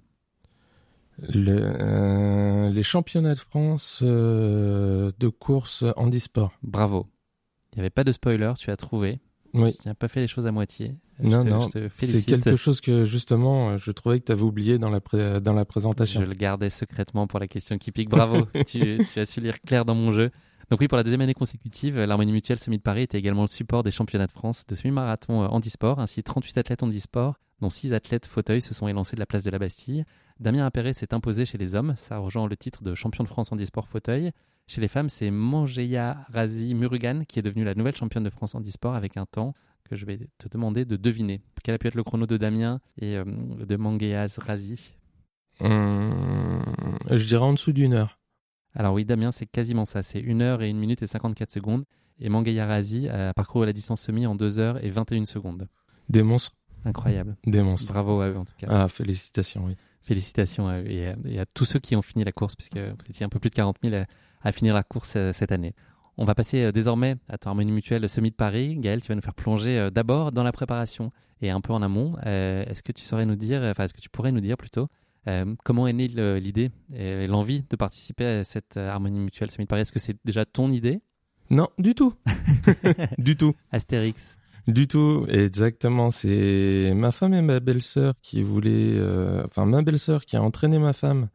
[1.35, 6.53] Euh, Les championnats de France de course handisport.
[6.63, 7.07] Bravo.
[7.73, 9.21] Il n'y avait pas de spoiler, tu as trouvé.
[9.55, 9.75] Oui.
[9.81, 10.95] Tu n'as pas fait les choses à moitié.
[11.23, 11.69] Non, non.
[11.99, 15.65] C'est quelque chose que justement, je trouvais que tu avais oublié dans la, dans la
[15.65, 16.21] présentation.
[16.21, 18.09] Je le gardais secrètement pour la question qui pique.
[18.09, 18.47] Bravo.
[18.67, 20.31] tu, as su lire clair dans mon jeu.
[20.71, 23.49] Donc oui, pour la deuxième année consécutive, l'Harmonie Mutuelle Semi de Paris était également le
[23.49, 25.99] support des championnats de France de semi-marathon euh, handisport.
[25.99, 29.51] Ainsi, 38 athlètes handisport, dont 6 athlètes fauteuils, se sont élancés de la place de
[29.51, 30.05] la Bastille.
[30.39, 31.95] Damien Appéré s'est imposé chez les hommes.
[31.97, 34.33] Ça rejoint le titre de champion de France handisport fauteuil.
[34.67, 38.55] Chez les femmes, c'est Mangeya Razi Murugan qui est devenue la nouvelle championne de France
[38.55, 41.43] handisport avec un temps que je vais te demander de deviner.
[41.65, 44.95] Quel a pu être le chrono de Damien et euh, de Mangeya Razi?
[45.61, 46.63] Hum,
[47.11, 48.19] je dirais en dessous d'une heure.
[48.75, 50.03] Alors oui, Damien, c'est quasiment ça.
[50.03, 51.85] C'est 1 heure et 1 minute et 54 secondes.
[52.21, 55.69] Et Mangaya Razi a parcouru la distance semi en 2 heures et 21 secondes.
[56.09, 56.55] Des monstres.
[56.85, 57.37] Incroyable.
[57.47, 57.93] Des monstres.
[57.93, 58.67] Bravo à eux en tout cas.
[58.71, 59.77] Ah, félicitations, oui.
[60.03, 63.25] Félicitations à eux et à, tous ceux qui ont fini la course, puisque vous étiez
[63.25, 64.05] un peu plus de 40 000
[64.43, 65.75] à, finir la course euh, cette année.
[66.17, 68.77] On va passer euh, désormais à ton harmonie mutuelle Semi de Paris.
[68.79, 71.13] Gaël, tu vas nous faire plonger euh, d'abord dans la préparation
[71.43, 72.17] et un peu en amont.
[72.23, 74.89] est-ce que tu saurais nous dire, enfin, est-ce que tu pourrais nous dire plutôt,
[75.65, 79.83] comment est née l'idée et l'envie de participer à cette harmonie mutuelle Semi de Paris?
[79.83, 81.01] Est-ce que c'est déjà ton idée?
[81.49, 82.15] Non, du tout.
[83.19, 83.55] du tout.
[83.73, 84.37] Astérix.
[84.67, 86.11] Du tout, exactement.
[86.11, 90.79] C'est ma femme et ma belle-sœur qui voulaient, euh, enfin ma belle-sœur qui a entraîné
[90.79, 91.29] ma femme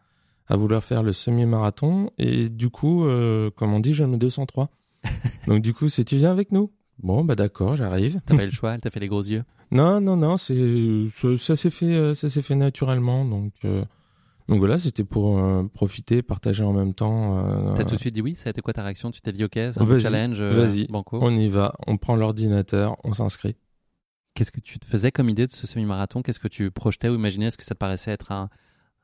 [0.48, 4.70] à vouloir faire le semi-marathon et du coup, euh, comme on dit, j'aime 203.
[5.48, 8.22] Donc du coup, si tu viens avec nous, bon bah d'accord, j'arrive.
[8.26, 9.44] T'as pas le choix, elle t'a fait les gros yeux.
[9.72, 11.08] Non, non, non, c'est
[11.38, 13.26] ça, s'est fait, euh, ça s'est fait naturellement.
[13.26, 13.52] Donc
[14.48, 17.40] donc voilà, c'était pour euh, profiter, partager en même temps.
[17.40, 19.10] Euh, T'as tout de suite dit oui Ça a été quoi ta réaction?
[19.10, 22.96] Tu t'es dit ok, c'est un challenge euh, Vas-y, on y va, on prend l'ordinateur,
[23.04, 23.56] on s'inscrit.
[24.36, 26.22] Qu'est-ce que tu te faisais comme idée de ce semi-marathon?
[26.22, 27.48] Qu'est-ce que tu projetais ou imaginais?
[27.48, 28.50] Est-ce que ça te paraissait être un,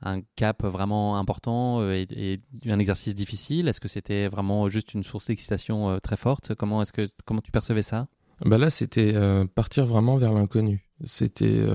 [0.01, 3.67] un cap vraiment important et, un exercice difficile?
[3.67, 6.54] Est-ce que c'était vraiment juste une source d'excitation très forte?
[6.54, 8.08] Comment est-ce que comment tu percevais ça?
[8.45, 9.15] Bah là, c'était
[9.56, 10.86] partir vraiment vers l'inconnu.
[11.06, 11.65] C'était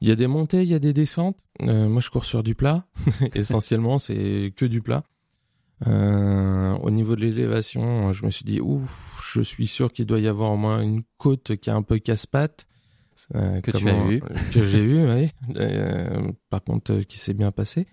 [0.00, 1.38] il y a des montées, il y a des descentes.
[1.62, 2.86] Euh, moi, je cours sur du plat.
[3.34, 5.04] Essentiellement, c'est que du plat.
[5.86, 10.20] Euh, au niveau de l'élévation, je me suis dit, ouf, je suis sûr qu'il doit
[10.20, 12.66] y avoir au moins une côte qui est un peu casse-patte.
[13.34, 14.22] Euh, que tu as eu.
[14.52, 15.30] Que j'ai eu, oui.
[16.50, 17.86] par contre, qui s'est bien passé.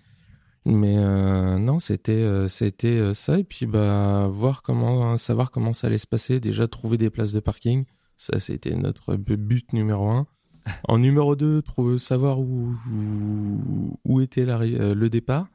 [0.64, 6.08] Mais non, c'était c'était ça et puis bah voir comment savoir comment ça allait se
[6.08, 6.40] passer.
[6.40, 7.84] Déjà trouver des places de parking,
[8.16, 10.26] ça c'était notre but numéro un.
[10.88, 11.62] En numéro 2,
[11.98, 15.46] savoir où, était euh, le départ.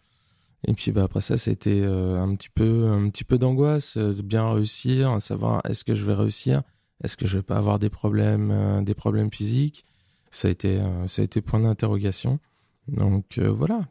[0.67, 4.13] Et puis bah, après ça, c'était euh, un petit peu, un petit peu d'angoisse, euh,
[4.13, 6.61] de bien réussir, savoir est-ce que je vais réussir,
[7.03, 9.85] est-ce que je vais pas avoir des problèmes, des problèmes physiques?
[10.29, 12.39] Ça a été, ça a été point d'interrogation.
[12.87, 13.87] Donc voilà,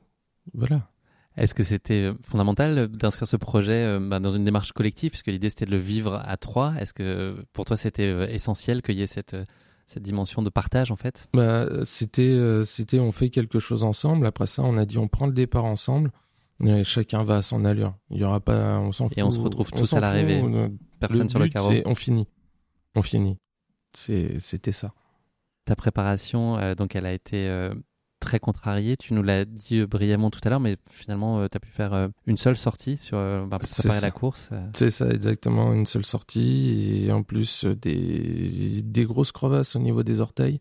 [0.54, 0.88] voilà.
[1.36, 5.66] Est-ce que c'était fondamental d'inscrire ce projet bah, dans une démarche collective, puisque l'idée c'était
[5.66, 9.36] de le vivre à trois Est-ce que pour toi c'était essentiel qu'il y ait cette
[9.92, 11.28] cette dimension de partage en fait?
[11.34, 14.26] Bah, c'était euh, c'était on fait quelque chose ensemble.
[14.26, 16.12] Après ça on a dit on prend le départ ensemble
[16.64, 17.96] et chacun va à son allure.
[18.10, 20.42] Il y aura pas on s'en et on se retrouve tous à l'arrivée.
[21.00, 21.72] personne sur le carreau.
[21.84, 22.28] on finit.
[22.94, 23.38] On finit.
[23.92, 24.94] C'était ça.
[25.64, 27.74] Ta préparation euh, donc elle a été euh,
[28.20, 28.96] très contrarié.
[28.96, 31.70] Tu nous l'as dit euh, brièvement tout à l'heure, mais finalement, euh, tu as pu
[31.70, 34.50] faire euh, une seule sortie sur, bah, pour préparer la course.
[34.74, 37.04] C'est ça, exactement, une seule sortie.
[37.04, 40.60] Et en plus, des, des grosses crevasses au niveau des orteils.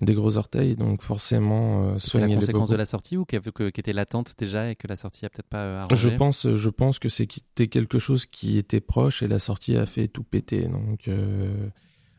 [0.00, 4.32] Des gros orteils, donc forcément soigner la conséquence de la sortie ou qui était latente
[4.38, 6.10] déjà et que la sortie a peut-être pas arrangé?
[6.10, 9.84] Je pense, je pense que c'était quelque chose qui était proche et la sortie a
[9.84, 10.66] fait tout péter.
[10.66, 11.10] Donc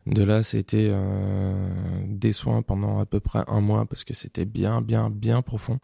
[0.06, 4.46] de là, c'était euh, des soins pendant à peu près un mois parce que c'était
[4.46, 5.80] bien, bien, bien profond.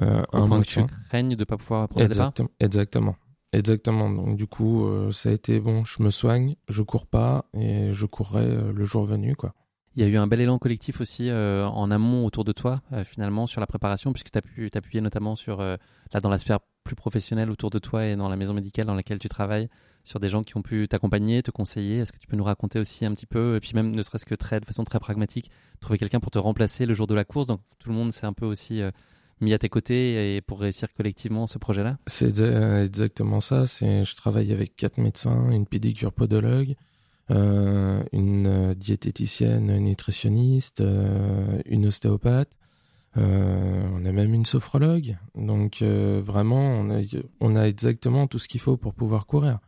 [0.00, 3.16] Euh, un point que tu craignes de ne pas pouvoir prendre exactement, Exactement.
[3.52, 4.10] Exactement.
[4.10, 5.84] Donc du coup, euh, ça a été bon.
[5.84, 9.54] Je me soigne, je cours pas et je courrai euh, le jour venu, quoi.
[9.94, 13.46] Il y a eu un bel élan collectif aussi en amont autour de toi, finalement,
[13.46, 15.76] sur la préparation, puisque tu as pu t'appuyer notamment sur, là,
[16.22, 19.18] dans la sphère plus professionnelle autour de toi et dans la maison médicale dans laquelle
[19.18, 19.68] tu travailles,
[20.04, 21.98] sur des gens qui ont pu t'accompagner, te conseiller?
[21.98, 24.26] Est-ce que tu peux nous raconter aussi un petit peu, et puis même ne serait-ce
[24.26, 27.46] que de façon très pragmatique, trouver quelqu'un pour te remplacer le jour de la course?
[27.46, 28.90] Donc tout le monde s'est un peu aussi euh,
[29.40, 32.40] mis à tes côtés et pour réussir collectivement ce projet-là C'est
[32.84, 33.64] exactement ça.
[33.64, 36.74] Je travaille avec quatre médecins, une pédicure podologue,
[37.30, 40.82] euh, une euh, diététicienne, nutritionniste,
[41.66, 42.50] une ostéopathe.
[43.16, 47.02] On a même une sophrologue, donc vraiment on a,
[47.40, 49.58] on a exactement tout ce qu'il faut pour pouvoir courir.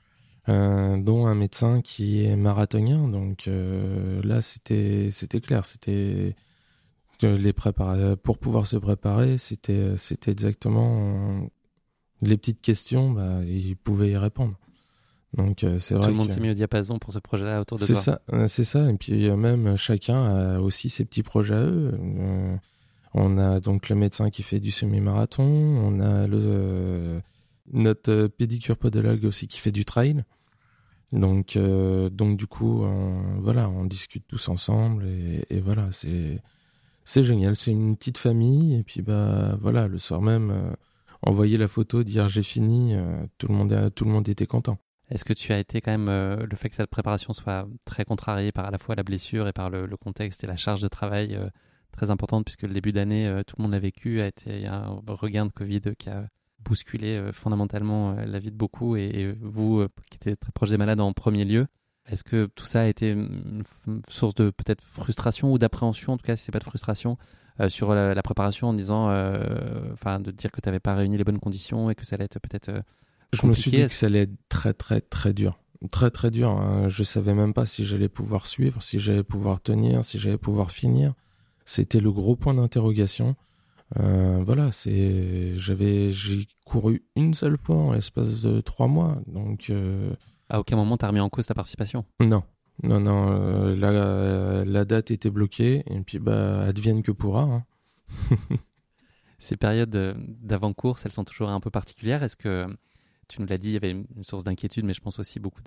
[0.51, 3.09] Euh, dont un médecin qui est marathonien.
[3.09, 6.37] Donc euh, là, c'était c'était clair, c'était
[7.23, 11.49] les préparer pour pouvoir se préparer, c'était c'était exactement
[12.21, 14.55] les petites questions, bah, il pouvait y répondre.
[15.35, 16.05] Donc c'est vrai.
[16.05, 17.97] Tout le monde s'est mis au diapason pour ce projet-là autour de toi.
[17.97, 18.91] C'est ça, c'est ça.
[18.91, 21.99] Et puis même chacun a aussi ses petits projets à eux.
[23.15, 27.21] Euh, on a donc le médecin qui fait du semi-marathon, on a le
[27.73, 30.25] notre pédicure podologue aussi qui fait du trail.
[31.15, 36.43] Donc, euh, donc du coup, on, voilà, on discute tous ensemble et, voilà, c'est
[37.05, 37.55] c'est génial.
[37.57, 40.73] C'est une petite famille et puis bah voilà, le soir même, euh,
[41.23, 44.79] envoyer la photo, dire j'ai fini, euh, tout le monde tout le monde était content.
[45.11, 46.09] Est-ce que tu as été quand même
[46.43, 49.53] le fait que cette préparation soit très contrariée par à la fois la blessure et
[49.53, 51.39] par le, contexte et la charge de travail
[51.97, 54.67] très importante puisque le début d'année, tout le monde l'a vécu, a été, il y
[54.67, 56.29] a un regain de Covid qui a
[56.61, 61.13] bousculé fondamentalement la vie de beaucoup et, vous, qui étiez très proche des malades en
[61.13, 61.67] premier lieu,
[62.11, 63.63] est-ce que tout ça a été une
[64.09, 67.17] source de peut-être frustration ou d'appréhension, en tout cas si c'est pas de frustration,
[67.61, 71.17] euh, sur la, préparation en disant, euh, enfin, de dire que tu n'avais pas réuni
[71.17, 72.69] les bonnes conditions et que ça allait être peut-être.
[72.69, 72.81] Euh,
[73.33, 75.59] je me suis dit que ça allait être très très très dur,
[75.91, 76.51] très très dur.
[76.51, 76.89] Hein.
[76.89, 80.73] Je savais même pas si j'allais pouvoir suivre, si j'allais pouvoir tenir, si j'allais pouvoir
[80.73, 81.15] finir.
[81.65, 83.37] C'était le gros point d'interrogation.
[83.97, 89.73] voilà, c'est, j'avais, j'ai couru une seule fois en l'espace de trois mois, donc.
[90.49, 92.05] À aucun moment, tu as remis en cause ta participation?
[92.21, 92.43] Non.
[92.83, 97.43] Non, non, euh, la, la, date était bloquée, et puis bah, advienne que pourra.
[97.43, 97.65] Hein.
[99.39, 102.23] Ces périodes d'avant-course, elles sont toujours un peu particulières.
[102.23, 102.67] Est-ce que,
[103.29, 105.63] tu nous l'as dit, il y avait une source d'inquiétude, mais je pense aussi beaucoup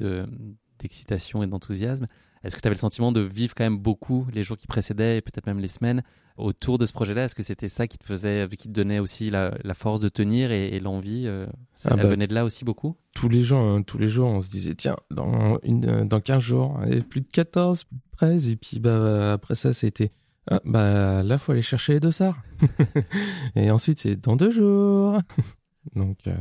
[0.79, 2.07] d'excitation et d'enthousiasme.
[2.43, 5.17] Est-ce que tu avais le sentiment de vivre quand même beaucoup les jours qui précédaient
[5.17, 6.03] et peut-être même les semaines
[6.37, 7.25] autour de ce projet-là?
[7.25, 10.51] Est-ce que c'était ça qui te faisait, qui te donnait aussi la, force de tenir
[10.51, 12.95] et, l'envie euh, Ça ah bah, venait de là aussi beaucoup?
[13.13, 16.21] Tous les jours, hein, tous les jours, on se disait tiens, dans une, euh, dans
[16.21, 20.11] 15 jours, plus de 14, plus de 13, et puis bah après ça, c'était
[20.49, 22.41] ah, bah là, faut aller chercher les dossards.
[23.55, 25.19] et ensuite, c'est dans deux jours.
[25.95, 26.35] Donc euh,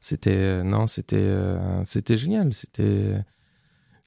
[0.00, 1.34] c'était non, c'était
[1.84, 3.22] c'était génial, c'était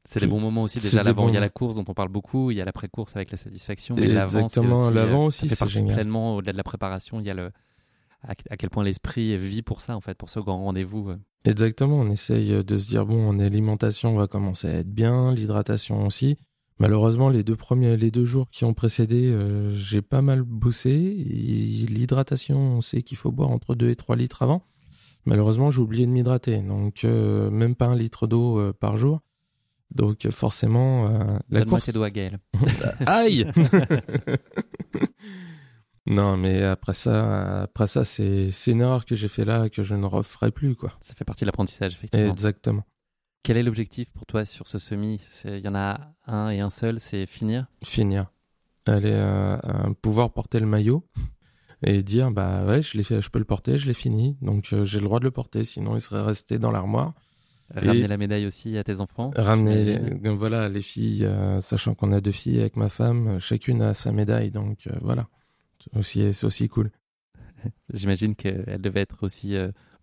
[0.08, 0.80] c'est les bons moments aussi.
[0.80, 3.18] Déjà, l'avant, il y a la course dont on parle beaucoup, il y a l'après-course
[3.18, 3.94] avec la satisfaction.
[3.96, 7.20] Mais l'avant, Exactement, l'avant euh, aussi, ça fait partie pleinement au-delà de la préparation.
[7.20, 7.52] Il y a le,
[8.24, 11.10] à, quel point l'esprit vit pour ça, en fait, pour ce grand rendez-vous.
[11.10, 11.18] Euh.
[11.44, 15.34] Exactement, on essaye de se dire, bon, en alimentation, on va commencer à être bien,
[15.34, 16.38] l'hydratation aussi.
[16.80, 20.94] Malheureusement, les deux premiers, les deux jours qui ont précédé, euh, j'ai pas mal bossé.
[21.90, 24.64] L'hydratation, on sait qu'il faut boire entre 2 et 3 litres avant.
[25.26, 29.20] Malheureusement, j'ai oublié de m'hydrater, donc même pas un litre d'eau par jour.
[29.92, 32.40] Donc forcément, euh, la Donne-moi tes doigts, Gaël.
[33.06, 33.50] Aïe
[36.06, 39.84] Non, mais après ça, après ça, c'est c'est une erreur que j'ai fait là que
[39.84, 40.94] je ne referai plus quoi.
[41.02, 42.32] Ça fait partie de l'apprentissage effectivement.
[42.32, 42.84] Exactement.
[43.44, 45.22] Quel est l'objectif pour toi sur ce semi?
[45.46, 47.68] Il y en a un et un seul, c'est finir?
[47.84, 48.32] Finir.
[48.86, 49.58] Aller euh,
[50.02, 51.06] pouvoir porter le maillot
[51.84, 54.72] et dire bah ouais, je l'ai fait, je peux le porter, je l'ai fini, donc
[54.72, 55.66] euh, j'ai le droit de le porter.
[55.66, 57.14] Sinon, il serait resté dans l'armoire.
[57.74, 62.22] Ramener la médaille aussi à tes enfants Ramener, voilà, les filles, euh, sachant qu'on a
[62.22, 65.28] deux filles avec ma femme, euh, chacune a sa médaille, donc euh, voilà,
[65.84, 66.92] c'est aussi, aussi cool.
[67.94, 69.56] J'imagine qu'elles devaient être aussi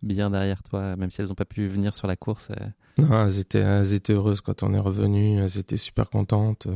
[0.03, 2.49] bien derrière toi, même si elles n'ont pas pu venir sur la course.
[2.99, 6.69] Non, elles étaient, elles étaient heureuses quand on est revenu, elles étaient super contentes.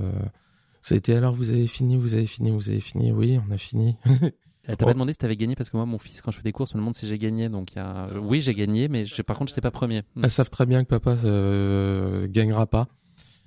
[0.80, 3.52] Ça a été alors, vous avez fini, vous avez fini, vous avez fini, oui, on
[3.52, 3.96] a fini.
[4.68, 6.42] Elle t'a pas demandé si t'avais gagné parce que moi, mon fils, quand je fais
[6.42, 7.48] des courses, me demande si j'ai gagné.
[7.48, 8.10] Donc, y a...
[8.20, 9.22] oui, j'ai gagné, mais je...
[9.22, 10.02] par contre, je n'étais pas premier.
[10.14, 10.24] Hmm.
[10.24, 12.86] Elles savent très bien que papa euh, gagnera pas.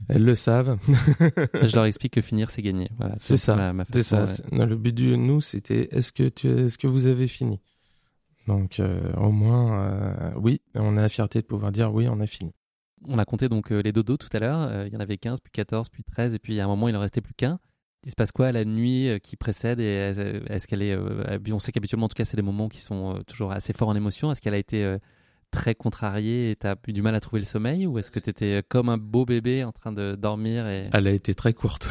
[0.10, 0.80] Elles le savent.
[1.62, 2.90] je leur explique que finir, c'est gagner.
[2.98, 3.72] Voilà, c'est ça.
[3.92, 4.26] c'est ça.
[4.52, 7.60] le but de nous, c'était est-ce que tu, est-ce que vous avez fini?
[8.48, 12.20] Donc, euh, au moins, euh, oui, on a la fierté de pouvoir dire oui, on
[12.20, 12.52] a fini.
[13.06, 14.88] On a compté donc les dodos tout à l'heure.
[14.88, 16.96] Il y en avait 15, puis 14, puis 13, et puis à un moment, il
[16.96, 17.60] en restait plus qu'un.
[18.04, 20.12] Il se passe quoi la nuit euh, qui précède et
[20.50, 23.16] est-ce qu'elle est, euh, on sait qu'habituellement en tout cas c'est des moments qui sont
[23.16, 24.32] euh, toujours assez forts en émotion.
[24.32, 24.98] Est-ce qu'elle a été
[25.52, 28.20] très contrariée et tu as eu du mal à trouver le sommeil ou est-ce que
[28.20, 30.90] tu étais comme un beau bébé en train de dormir et...
[30.94, 31.90] Elle a été très courte.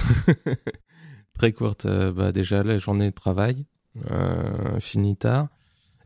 [1.35, 1.87] très courte.
[1.87, 3.67] bah, déjà la journée de travail,
[4.11, 5.49] euh, finie tard.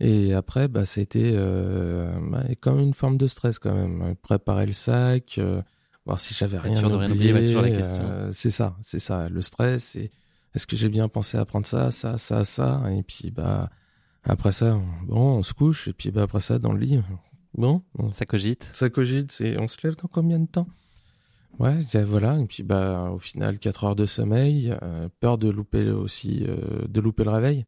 [0.01, 4.17] Et après, bah, c'était bah, comme une forme de stress quand même.
[4.17, 5.41] Préparer le sac,
[6.07, 7.33] voir si j'avais rien oublié.
[7.33, 9.29] Euh, c'est ça, c'est ça.
[9.29, 10.11] Le stress, et
[10.55, 13.71] est-ce que j'ai bien pensé à prendre ça, ça, ça, ça, et puis bah
[14.23, 17.01] après ça, bon, on se couche, et puis bah après ça, dans le lit,
[17.55, 18.71] bon, ça cogite.
[18.73, 20.69] Ça cogite, c'est on se lève dans combien de temps?
[21.59, 25.89] Ouais, voilà, et puis bah au final 4 heures de sommeil, euh, peur de louper
[25.89, 27.65] aussi, euh, de louper le réveil.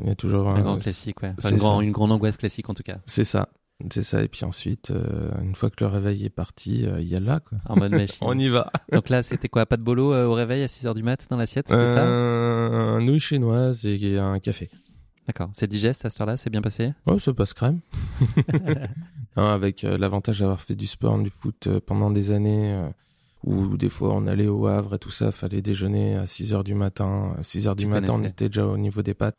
[0.00, 1.34] Il y a toujours un, grand classique, ouais.
[1.82, 2.98] une grande angoisse classique en tout cas.
[3.06, 3.48] C'est ça.
[3.90, 4.22] C'est ça.
[4.22, 7.20] Et puis ensuite, euh, une fois que le réveil est parti, euh, il y a
[7.20, 7.58] là, quoi.
[7.66, 8.18] En mode machine.
[8.22, 8.70] On y va.
[8.92, 11.36] Donc là, c'était quoi Pas de bolo euh, au réveil à 6h du mat dans
[11.36, 14.70] l'assiette, c'était ça Un nouille chinoise et un café.
[15.26, 15.50] D'accord.
[15.54, 17.80] C'est digeste à ce heure-là C'est bien passé Ouais, ça passe crème.
[19.36, 22.80] avec l'avantage d'avoir fait du sport, du foot pendant des années,
[23.42, 26.74] où des fois on allait au Havre et tout ça, fallait déjeuner à 6h du
[26.74, 27.34] matin.
[27.42, 29.34] 6h du matin, on était déjà au niveau des pâtes.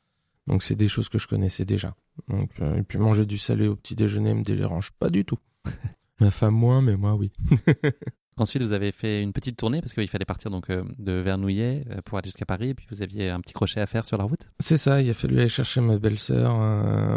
[0.48, 1.96] Donc c'est des choses que je connaissais déjà.
[2.28, 5.40] Donc, euh, et puis manger du salé au petit déjeuner me dérange pas du tout.
[6.20, 7.32] Ma femme moins, mais moi oui.
[8.38, 11.86] Ensuite, vous avez fait une petite tournée parce qu'il fallait partir donc euh, de Vernouillet
[11.90, 14.18] euh, pour aller jusqu'à Paris, et puis vous aviez un petit crochet à faire sur
[14.18, 14.50] la route.
[14.60, 16.58] C'est ça, il a fallu aller chercher ma belle-sœur,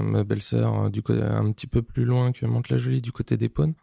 [0.02, 3.74] ma belle-sœur du côté un petit peu plus loin que Mantes-la-Jolie, du côté des Pônes,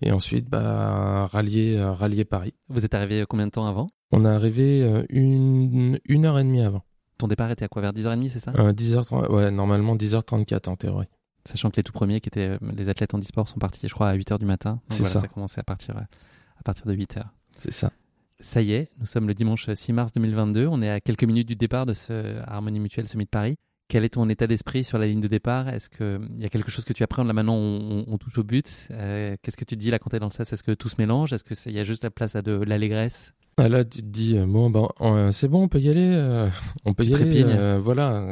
[0.00, 2.54] et ensuite bah rallier rallier Paris.
[2.68, 3.90] Vous êtes arrivé combien de temps avant?
[4.10, 6.84] On est arrivé une une heure et demie avant.
[7.22, 8.50] Ton départ était à quoi Vers 10h30, c'est ça?
[8.50, 11.06] 10h30, ouais, normalement 10h34 en théorie.
[11.44, 14.08] Sachant que les tout premiers qui étaient les athlètes en e-sport sont partis, je crois,
[14.08, 14.80] à 8h du matin.
[14.88, 15.20] C'est ça.
[15.20, 17.22] Ça a commencé à partir, à partir de 8h.
[17.56, 17.92] C'est ça.
[18.40, 20.66] Ça y est, nous sommes le dimanche 6 mars 2022.
[20.66, 23.56] On est à quelques minutes du départ de ce Harmonie Mutuelle Summit de Paris.
[23.86, 25.68] Quel est ton état d'esprit sur la ligne de départ?
[25.68, 27.28] Est-ce qu'il y a quelque chose que tu appréhendes?
[27.28, 28.88] Là maintenant on, touche au but.
[28.90, 30.52] Euh, qu'est-ce que tu te dis là quand tu es dans le sas?
[30.52, 31.32] Est-ce que tout se mélange?
[31.32, 33.32] Est-ce qu'il y a juste la place à de l'allégresse?
[33.58, 36.48] Ah, Là, tu te dis, euh, bon, ben, euh, c'est bon, on peut y aller.
[36.84, 37.44] on peut y aller.
[37.78, 38.24] voilà.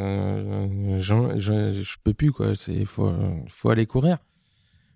[0.99, 2.53] je, je, peux plus, quoi.
[2.69, 3.13] Il faut,
[3.49, 4.19] faut aller courir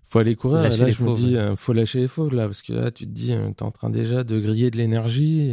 [0.07, 0.61] faut aller courir.
[0.61, 3.11] là, je me dis, il faut lâcher les fauves là, parce que là, tu te
[3.11, 5.49] dis, tu es en train déjà de griller de l'énergie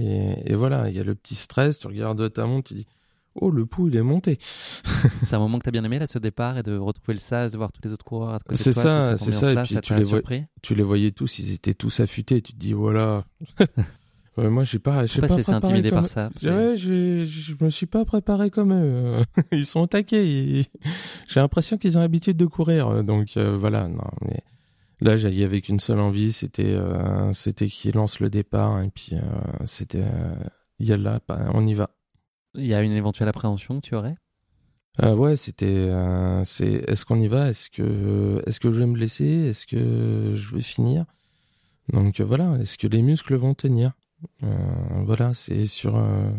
[0.46, 1.78] et, voilà, il y a le petit stress.
[1.78, 2.86] Tu regardes ta montre, tu dis,
[3.34, 4.38] oh, le pouls, il est monté.
[5.24, 7.20] c'est un moment que tu as bien aimé là, ce départ et de retrouver le
[7.20, 8.40] sas, de voir tous les autres coureurs.
[8.52, 9.52] C'est ça, c'est ça.
[9.52, 12.40] Et puis tu les, tu les voyais tous, ils étaient tous affûtés.
[12.42, 13.24] Tu te dis, voilà.
[14.36, 16.30] moi, j'ai pas, j'ai pas c'est intimidé par ça.
[16.42, 19.24] Ouais, je me suis pas préparé comme eux.
[19.52, 20.66] ils sont attaqués.
[21.28, 23.04] J'ai l'impression qu'ils ont l'habitude de courir.
[23.04, 23.88] Donc euh, voilà.
[23.88, 24.40] Non, mais
[25.00, 29.16] là, j'allais avec une seule envie, c'était, euh, c'était qu'ils lancent le départ et puis
[29.16, 29.20] euh,
[29.66, 30.04] c'était,
[30.78, 31.20] il y a là,
[31.52, 31.90] on y va.
[32.54, 34.16] Il y a une éventuelle appréhension que tu aurais?
[35.02, 37.48] Euh, ouais, c'était, euh, c'est, est-ce qu'on y va?
[37.48, 39.24] Est-ce que, est-ce que je vais me blesser?
[39.24, 41.06] Est-ce que je vais finir?
[41.92, 43.88] Donc euh, voilà, est-ce que les muscles vont tenir?
[43.88, 44.01] euh,
[44.40, 46.30] Voilà, c'est sur euh,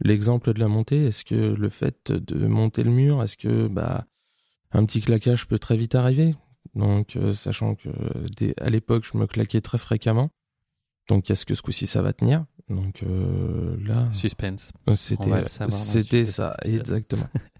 [0.00, 1.06] l'exemple de la montée.
[1.06, 4.06] Est-ce que le fait de monter le mur, est-ce que bah
[4.72, 6.34] un petit claquage peut très vite arriver?
[6.74, 7.88] Donc sachant que
[8.60, 10.30] à l'époque je me claquais très fréquemment.
[11.08, 12.44] Donc est-ce que ce coup-ci ça va tenir?
[12.68, 13.02] Donc
[13.78, 14.70] là, suspense.
[14.94, 17.28] C'était, c'était ça, exactement.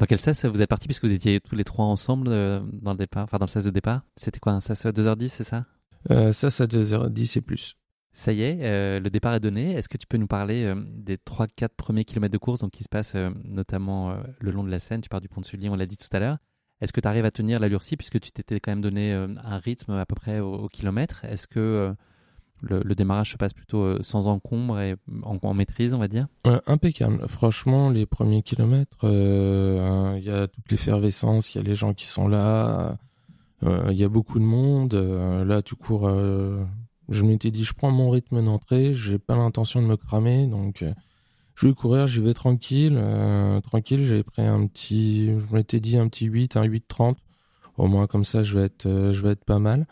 [0.00, 2.92] Dans quel sas vous êtes parti puisque vous étiez tous les trois ensemble euh, dans
[2.92, 4.00] le départ, enfin dans le sas de départ?
[4.16, 5.66] C'était quoi un sas à 2h10, c'est ça?
[6.10, 7.76] Euh, Sas à 2h10 et plus.
[8.20, 9.72] Ça y est, euh, le départ est donné.
[9.72, 12.84] Est-ce que tu peux nous parler euh, des 3-4 premiers kilomètres de course donc, qui
[12.84, 15.00] se passent notamment le long de la Seine?
[15.00, 16.36] Tu pars du pont de Sully, on l'a dit tout à l'heure.
[16.80, 19.92] Est-ce que tu arrives à tenir l'allure puisque tu t'étais quand même donné un rythme
[19.92, 21.24] à peu près au, kilomètre?
[21.24, 21.94] Est-ce que
[22.62, 26.26] le, démarrage se passe plutôt euh, sans encombre et en, maîtrise, on va dire?
[26.66, 27.26] Impeccable.
[27.26, 31.94] Franchement, les premiers kilomètres, euh, il y a toute l'effervescence, il y a les gens
[31.94, 32.98] qui sont là,
[33.62, 34.94] euh, il y a beaucoup de monde.
[34.94, 36.10] là, tu cours.
[37.10, 40.84] Je m'étais dit, je prends mon rythme d'entrée, j'ai pas l'intention de me cramer, donc
[41.54, 42.98] je vais courir, j'y vais tranquille.
[43.64, 47.16] tranquille, j'avais pris un petit, je m'étais dit un petit 8, un 8-30.
[47.76, 49.86] Au moins, comme ça, je vais être, je vais être pas mal.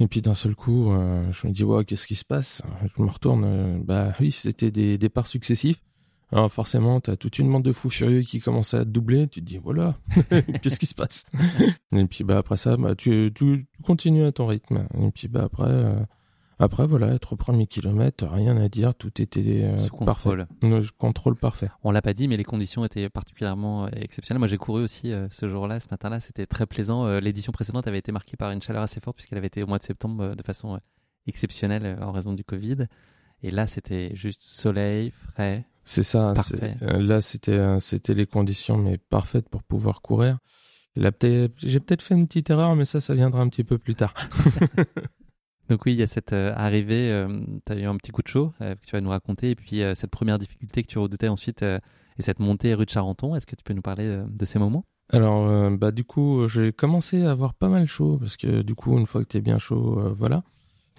[0.00, 2.62] Et puis d'un seul coup, euh, je me dis, ouais, qu'est-ce qui se passe?
[2.96, 5.82] Je me retourne, euh, bah oui, c'était des départs successifs.
[6.32, 9.40] Alors forcément, tu as toute une bande de fous furieux qui commence à doubler, tu
[9.40, 9.98] te dis, voilà,
[10.62, 11.26] qu'est-ce qui se passe?
[11.92, 14.86] Et puis bah, après ça, bah, tu, tu, continues à ton rythme.
[14.98, 16.00] Et puis bah, après, euh,
[16.60, 20.28] après, voilà, être au premier kilomètre, rien à dire, tout était euh, parfait.
[20.60, 21.70] Le contrôle parfait.
[21.82, 24.40] On l'a pas dit, mais les conditions étaient particulièrement euh, exceptionnelles.
[24.40, 27.06] Moi, j'ai couru aussi euh, ce jour-là, ce matin-là, c'était très plaisant.
[27.18, 29.78] L'édition précédente avait été marquée par une chaleur assez forte puisqu'elle avait été au mois
[29.78, 30.78] de septembre de façon
[31.26, 32.86] exceptionnelle en raison du Covid.
[33.42, 35.64] Et là, c'était juste soleil, frais.
[35.82, 36.34] C'est ça.
[36.82, 40.38] Là, c'était c'était les conditions mais parfaites pour pouvoir courir.
[40.94, 41.10] J'ai
[41.80, 44.12] peut-être fait une petite erreur, mais ça, ça viendra un petit peu plus tard.
[45.70, 47.28] Donc oui, il y a cette euh, arrivée, euh,
[47.64, 49.54] tu as eu un petit coup de chaud euh, que tu vas nous raconter, et
[49.54, 53.36] puis cette première difficulté que tu redoutais ensuite, et cette montée rue de Charenton.
[53.36, 54.84] Est-ce que tu peux nous parler de ces moments?
[55.12, 58.98] Alors, bah, du coup, j'ai commencé à avoir pas mal chaud, parce que du coup,
[58.98, 60.42] une fois que tu es bien chaud, voilà.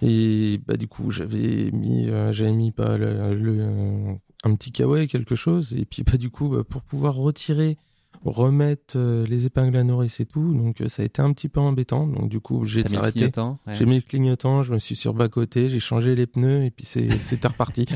[0.00, 6.02] Et bah, du coup, j'avais mis, mis le, un petit kawaii, quelque chose, et puis
[6.02, 7.76] bah, du coup, bah, pour pouvoir retirer
[8.24, 10.54] remettre euh, les épingles à nourrice et tout.
[10.54, 12.06] Donc euh, ça a été un petit peu embêtant.
[12.06, 13.30] Donc du coup, j'ai arrêté.
[13.72, 16.70] J'ai mis le clignotant, je me suis sur bas côté, j'ai changé les pneus et
[16.70, 17.08] puis c'était
[17.48, 17.86] reparti.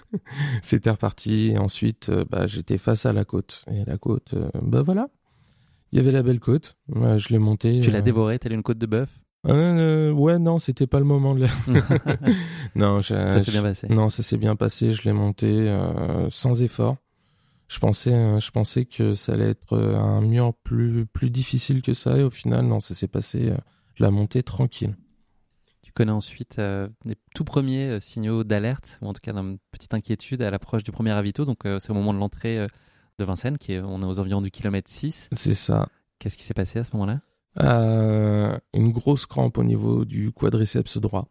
[0.62, 1.50] c'était reparti.
[1.52, 3.64] Et ensuite, euh, bah, j'étais face à la côte.
[3.70, 5.08] Et la côte, bah voilà.
[5.92, 6.76] Il y avait la belle côte.
[6.88, 7.80] je l'ai montée.
[7.80, 9.08] Tu l'as dévorée, telle une côte de bœuf?
[9.44, 11.48] Ouais, non, c'était pas le moment de la.
[12.74, 13.86] non, ça s'est bien passé.
[13.88, 14.90] Non, ça s'est bien passé.
[14.90, 15.72] Je l'ai monté
[16.30, 16.96] sans effort.
[17.68, 21.82] Je pensais, euh, je pensais que ça allait être euh, un mur plus, plus difficile
[21.82, 23.56] que ça, et au final, non, ça s'est passé euh,
[23.98, 24.96] la montée tranquille.
[25.82, 30.42] Tu connais ensuite les tout premiers signaux d'alerte, ou en tout cas d'une petite inquiétude
[30.42, 31.46] à l'approche du premier ravito.
[31.46, 32.66] Donc, c'est au moment de l'entrée
[33.18, 35.30] de Vincennes, qui est, on est aux environs du kilomètre 6.
[35.32, 35.88] C'est ça.
[36.18, 38.58] Qu'est-ce qui s'est passé à ce moment-là?
[38.74, 41.30] Une grosse crampe au niveau du quadriceps droit.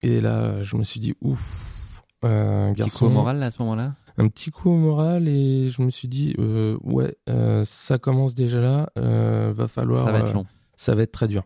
[0.00, 1.77] Et là, je me suis dit, ouf,
[2.22, 2.74] garçon.
[2.74, 3.94] Petit coup au moral à ce moment-là?
[4.20, 8.34] Un petit coup au moral et je me suis dit euh, ouais euh, ça commence
[8.34, 10.44] déjà là euh, va falloir ça va être long
[10.76, 11.44] ça va être très dur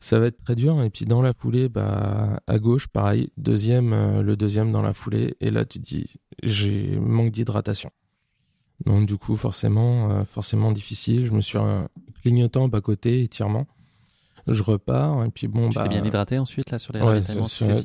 [0.00, 4.20] ça va être très dur et puis dans la foulée bah à gauche pareil deuxième
[4.20, 6.06] le deuxième dans la foulée et là tu te dis
[6.42, 7.90] j'ai manque d'hydratation
[8.84, 11.24] Donc du coup, forcément, forcément difficile.
[11.24, 11.58] Je me suis
[12.20, 13.68] clignotant bas côté, étirement.
[14.48, 15.68] Je repars et puis bon.
[15.68, 17.20] Tu bah, t'es bien hydraté ensuite là sur les ouais,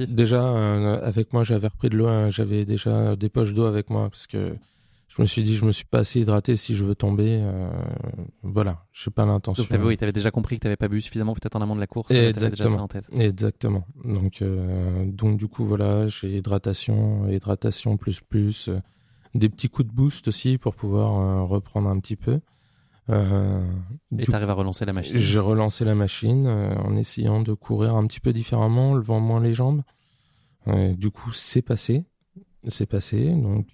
[0.07, 4.09] Déjà avec moi, j'avais repris de l'eau, hein, j'avais déjà des poches d'eau avec moi
[4.09, 4.55] parce que
[5.17, 7.39] je me suis dit, je me suis pas assez hydraté si je veux tomber.
[7.41, 7.69] Euh,
[8.43, 9.63] voilà, je sais pas l'intention.
[9.63, 11.75] Donc, oui, tu avais déjà compris que tu n'avais pas bu suffisamment peut-être en amont
[11.75, 12.11] de la course.
[12.11, 12.83] Exactement.
[12.83, 13.05] en tête.
[13.17, 13.83] Exactement.
[14.05, 18.79] Donc, euh, donc, du coup, voilà, j'ai hydratation, hydratation plus plus, euh,
[19.33, 22.39] des petits coups de boost aussi pour pouvoir reprendre un petit peu.
[23.09, 27.95] Et tu arrives à relancer la machine J'ai relancé la machine en essayant de courir
[27.95, 29.83] un petit peu différemment, levant moins les jambes.
[30.67, 32.05] du coup, c'est passé.
[32.67, 33.31] C'est passé.
[33.31, 33.67] Donc,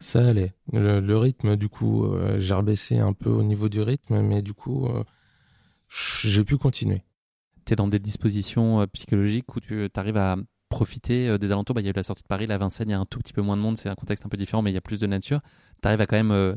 [0.00, 0.54] ça allait.
[0.72, 4.54] Le, rythme, du coup, euh, j'ai rebaissé un peu au niveau du rythme, mais du
[4.54, 5.04] coup, euh,
[5.88, 7.04] j'ai pu continuer.
[7.66, 10.36] Tu es dans des dispositions euh, psychologiques où tu arrives à
[10.70, 11.74] profiter des alentours.
[11.74, 13.04] Bah, il y a eu la sortie de Paris, la Vincennes, il y a un
[13.04, 14.78] tout petit peu moins de monde, c'est un contexte un peu différent, mais il y
[14.78, 15.40] a plus de nature.
[15.82, 16.56] Tu arrives à quand même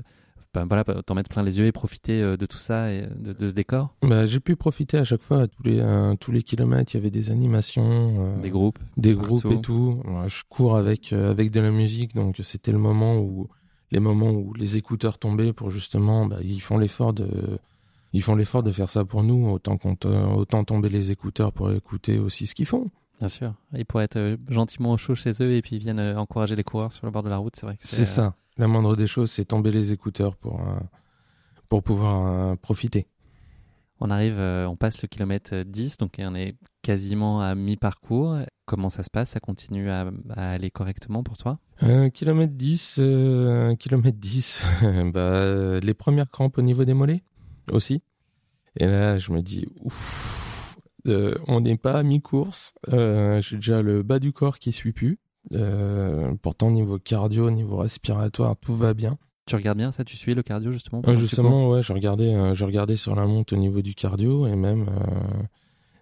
[0.56, 3.95] voilà, t'en mettre plein les yeux et profiter de tout ça et de, ce décor
[4.01, 5.84] bah, J'ai pu profiter à chaque fois, à tous les,
[6.20, 8.38] tous les kilomètres, il y avait des animations.
[8.39, 10.01] des groupes Des groupes et tout.
[10.28, 13.47] je cours avec, avec de la musique, donc c'était le moment où
[13.93, 17.60] les moments où les écouteurs tombaient pour justement, bah, ils font l'effort de,
[18.14, 19.78] ils font l'effort de faire ça pour nous, autant,
[20.36, 22.89] autant tomber les écouteurs pour écouter aussi ce qu'ils font.
[23.20, 23.54] Bien sûr.
[23.76, 26.91] Ils pourraient être gentiment au chaud chez eux et puis ils viennent encourager les coureurs
[26.91, 27.56] sur le bord de la route.
[27.56, 28.36] C'est vrai que c'est ça.
[28.58, 30.80] La moindre des choses, c'est tomber les écouteurs pour, euh,
[31.70, 33.08] pour pouvoir euh, profiter.
[33.99, 38.38] On arrive, euh, on passe le kilomètre 10, donc on est quasiment à mi-parcours.
[38.66, 39.32] Comment ça se passe?
[39.32, 41.60] Ça continue à, aller correctement pour toi?
[42.14, 44.66] Kilomètre 10, un kilomètre 10,
[45.14, 47.24] bah, les premières crampes au niveau des mollets
[47.72, 48.04] aussi.
[48.80, 52.74] Et là, je me dis, ouf, on n'est pas à mi-course.
[52.89, 55.20] J'ai déjà le bas du corps qui suit plus.
[55.52, 59.18] Euh, pourtant, niveau cardio, niveau respiratoire, tout va bien.
[59.46, 62.64] Tu regardes bien ça Tu suis le cardio justement Justement, ouais, je regardais, euh, je
[62.64, 65.44] regardais sur la monte au niveau du cardio et même, euh,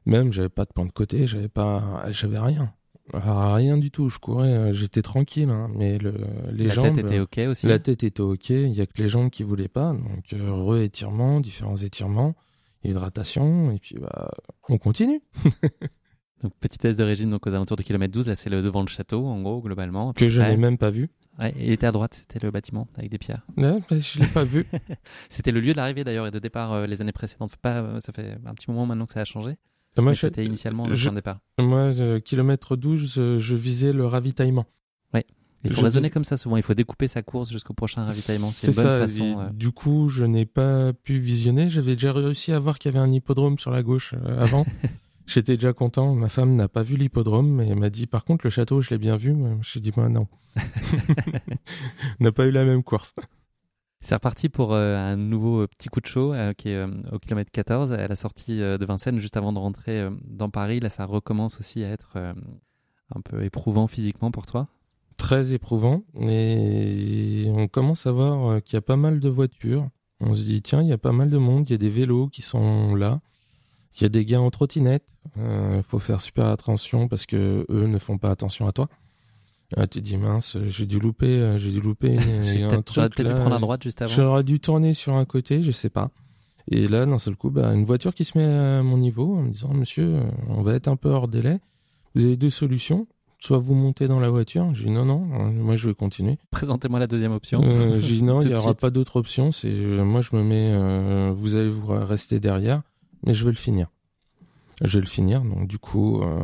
[0.05, 2.71] même, j'avais pas de point de côté, j'avais pas, j'avais rien,
[3.13, 4.09] rien du tout.
[4.09, 6.13] Je courais, j'étais tranquille, hein, mais le,
[6.51, 6.85] les la jambes.
[6.85, 7.67] La tête était ok aussi.
[7.67, 8.49] La tête était ok.
[8.51, 12.35] Il y a que les jambes qui voulaient pas, donc re-étirement, différents étirements,
[12.83, 14.31] hydratation et puis bah,
[14.69, 15.21] on continue.
[16.41, 18.27] Donc, petite baisse de régime donc aux alentours de kilomètre 12.
[18.27, 20.13] Là, c'est le devant le château, en gros, globalement.
[20.13, 21.09] Que je n'ai même pas vu.
[21.39, 23.45] Ouais, il était à droite, c'était le bâtiment avec des pierres.
[23.57, 24.65] Ouais, je l'ai pas vu.
[25.29, 27.55] c'était le lieu d'arrivée d'ailleurs et de départ euh, les années précédentes.
[27.55, 29.57] Pas, euh, ça fait un petit moment maintenant que ça a changé.
[29.97, 31.39] Moi, c'était initialement le point de départ.
[31.59, 31.91] Moi,
[32.23, 34.65] kilomètre 12, je visais le ravitaillement.
[35.13, 35.21] Oui.
[35.63, 36.57] Il faut raisonner comme ça souvent.
[36.57, 38.49] Il faut découper sa course jusqu'au prochain ravitaillement.
[38.49, 38.99] C'est ça.
[38.99, 39.49] Façon, euh.
[39.53, 41.69] Du coup, je n'ai pas pu visionner.
[41.69, 44.65] J'avais déjà réussi à voir qu'il y avait un hippodrome sur la gauche avant.
[45.33, 46.13] J'étais déjà content.
[46.13, 48.89] Ma femme n'a pas vu l'hippodrome, mais elle m'a dit par contre le château, je
[48.89, 49.33] l'ai bien vu.
[49.61, 50.27] J'ai dit moi non.
[50.57, 50.61] On
[52.19, 53.15] n'a pas eu la même course.
[54.01, 57.19] C'est reparti pour euh, un nouveau euh, petit coup de chaud euh, qui est au
[57.19, 60.81] kilomètre 14 à la sortie de Vincennes juste avant de rentrer dans Paris.
[60.81, 64.67] Là, ça recommence aussi à être un peu éprouvant physiquement pour toi.
[65.15, 66.03] Très éprouvant.
[66.19, 69.87] Et on commence à voir qu'il y a pas mal de voitures.
[70.19, 71.69] On se dit tiens, il y a pas mal de monde.
[71.69, 73.21] Il y a des vélos qui sont là.
[73.97, 75.03] Il y a des gars en trottinette.
[75.35, 78.87] Il euh, faut faire super attention parce que eux ne font pas attention à toi.
[79.77, 82.17] Ah, tu dis mince, j'ai dû louper, euh, j'ai dû louper
[82.61, 83.15] un truc.
[83.15, 84.11] peut-être dû prendre à droite juste avant.
[84.11, 86.09] J'aurais dû tourner sur un côté, je sais pas.
[86.69, 89.43] Et là, d'un seul coup, bah, une voiture qui se met à mon niveau en
[89.43, 91.59] me disant, monsieur, euh, on va être un peu hors délai.
[92.15, 93.07] Vous avez deux solutions.
[93.39, 94.71] Soit vous montez dans la voiture.
[94.75, 96.37] J'ai dit non, non, moi je vais continuer.
[96.51, 97.63] Présentez-moi la deuxième option.
[97.99, 99.51] j'ai dit non, il n'y aura pas d'autre option.
[99.51, 102.83] C'est, moi je me mets, vous allez vous rester derrière
[103.23, 103.87] mais je vais le finir.
[104.83, 106.43] Je vais le finir, donc du coup, euh,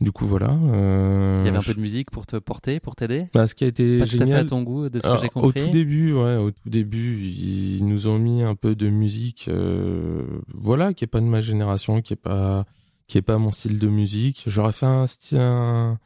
[0.00, 0.50] du coup voilà.
[0.50, 3.28] Euh, Il y avait un peu de musique pour te porter, pour t'aider?
[3.32, 4.26] Bah, ce qui a été Pas génial.
[4.28, 5.48] Tout à fait à ton goût, de ce que j'ai compris.
[5.48, 9.46] Au tout début, ouais, au tout début, ils nous ont mis un peu de musique,
[9.48, 12.66] euh, voilà, qui est pas de ma génération, qui est pas,
[13.06, 14.42] qui est pas mon style de musique.
[14.46, 15.98] J'aurais fait un, un,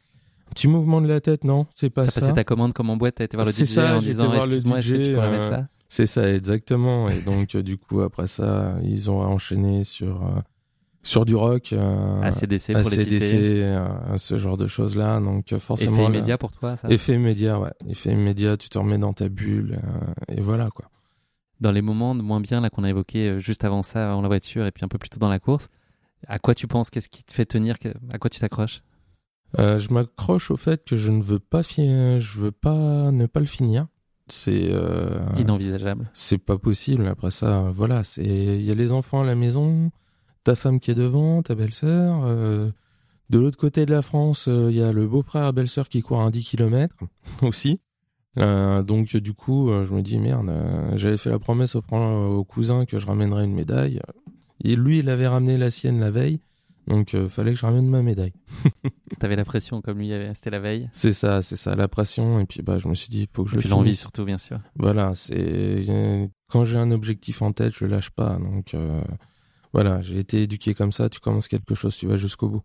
[0.50, 2.12] petit mouvement de la tête, non, c'est pas ça.
[2.12, 4.32] T'as passé ta commande comme en boîte, t'as été voir le DJ ça, en disant,
[4.34, 5.66] excuse-moi, est-ce que tu pourrais mettre ça?
[5.88, 7.08] C'est ça, exactement.
[7.08, 10.40] Et donc, euh, du coup, après ça, ils ont enchaîné sur euh,
[11.02, 15.20] sur du rock, euh, ACDC pour ACDC, les euh, ce genre de choses là.
[15.20, 15.96] Donc forcément.
[15.96, 16.88] Effet immédiat pour toi, ça.
[16.90, 17.72] Effet immédiat, ouais.
[17.88, 19.78] Effet immédiat, tu te remets dans ta bulle
[20.28, 20.86] et voilà quoi.
[21.60, 24.28] Dans les moments de moins bien là qu'on a évoqué juste avant ça, avant la
[24.28, 25.68] voiture et puis un peu plus tôt dans la course,
[26.26, 26.90] à quoi tu penses?
[26.90, 27.76] Qu'est-ce qui te fait tenir?
[28.12, 28.82] À quoi tu t'accroches?
[29.56, 33.46] Je m'accroche au fait que je ne veux pas, je veux pas ne pas le
[33.46, 33.86] finir
[34.28, 36.10] c'est euh, inenvisageable.
[36.12, 37.06] C'est pas possible.
[37.06, 39.90] Après ça, voilà, c'est il y a les enfants à la maison,
[40.44, 42.22] ta femme qui est devant, ta belle-sœur.
[42.24, 42.70] Euh,
[43.30, 46.02] de l'autre côté de la France, euh, il y a le beau-frère et belle-sœur qui
[46.02, 46.94] courent un 10 km
[47.42, 47.80] aussi.
[48.36, 50.50] donc du coup, je me dis merde,
[50.94, 54.00] j'avais fait la promesse au, au, cousin que je ramènerais une médaille.
[54.64, 56.40] Et lui, il avait ramené la sienne la veille.
[56.86, 58.32] Donc, il fallait que je ramène ma médaille.
[59.18, 60.88] T'avais la pression comme lui, c'était la veille.
[60.92, 62.38] C'est ça, c'est ça, la pression.
[62.40, 63.56] Et puis, bah, je me suis dit, il faut que je.
[63.56, 64.60] Et puis l'envie surtout, bien sûr.
[64.76, 65.84] Voilà, c'est
[66.48, 68.38] quand j'ai un objectif en tête, je le lâche pas.
[68.38, 68.74] Donc,
[69.72, 71.08] voilà, j'ai été éduqué comme ça.
[71.08, 72.62] Tu commences quelque chose, tu vas jusqu'au bout.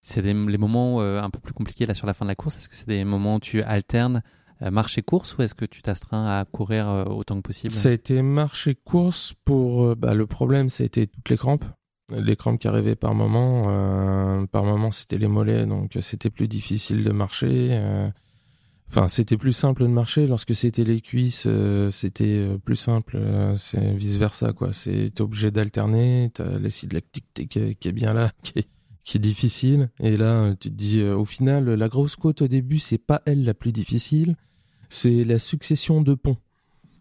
[0.00, 2.56] C'est les moments euh, un peu plus compliqués là sur la fin de la course.
[2.56, 4.22] Est-ce que c'est des moments où tu alternes
[4.62, 7.72] euh, marche et course ou est-ce que tu t'astreins à courir euh, autant que possible?
[7.72, 9.96] Ça a été marche et course pour.
[9.96, 11.64] Bah, le problème, ça a été toutes les crampes.
[12.10, 14.46] Les crampes qui arrivaient par moment.
[14.48, 17.80] par moment, c'était les mollets, donc c'était plus difficile de marcher.
[18.90, 20.26] Enfin, c'était plus simple de marcher.
[20.26, 21.48] Lorsque c'était les cuisses,
[21.90, 23.18] c'était plus simple.
[23.56, 24.72] c'est vice versa, quoi.
[24.72, 26.30] C'est obligé d'alterner.
[26.34, 29.90] T'as l'acide lactique qui est bien là, qui est, difficile.
[30.00, 33.22] Et là, tu te dis, euh, au final, la grosse côte au début, c'est pas
[33.26, 34.36] elle la plus difficile,
[34.88, 36.38] c'est la succession de ponts.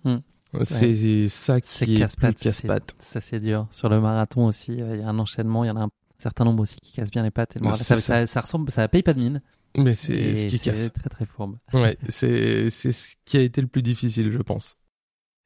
[0.04, 0.18] Hmm.
[0.62, 2.96] C'est ça qui est, plus casse-pattes.
[3.00, 3.68] Ça, c'est dur.
[3.72, 5.90] Sur le marathon aussi, il y a un enchaînement, il y en a un
[6.20, 7.58] certain nombre aussi qui cassent bien les pattes.
[7.72, 8.26] ça, ça.
[8.26, 9.42] ça, ressemble, ça paye pas de mine.
[9.78, 10.94] Mais c'est ce qui casse.
[10.94, 11.58] très très fourbe.
[11.74, 14.76] Ouais, c'est ce qui a été le plus difficile, je pense.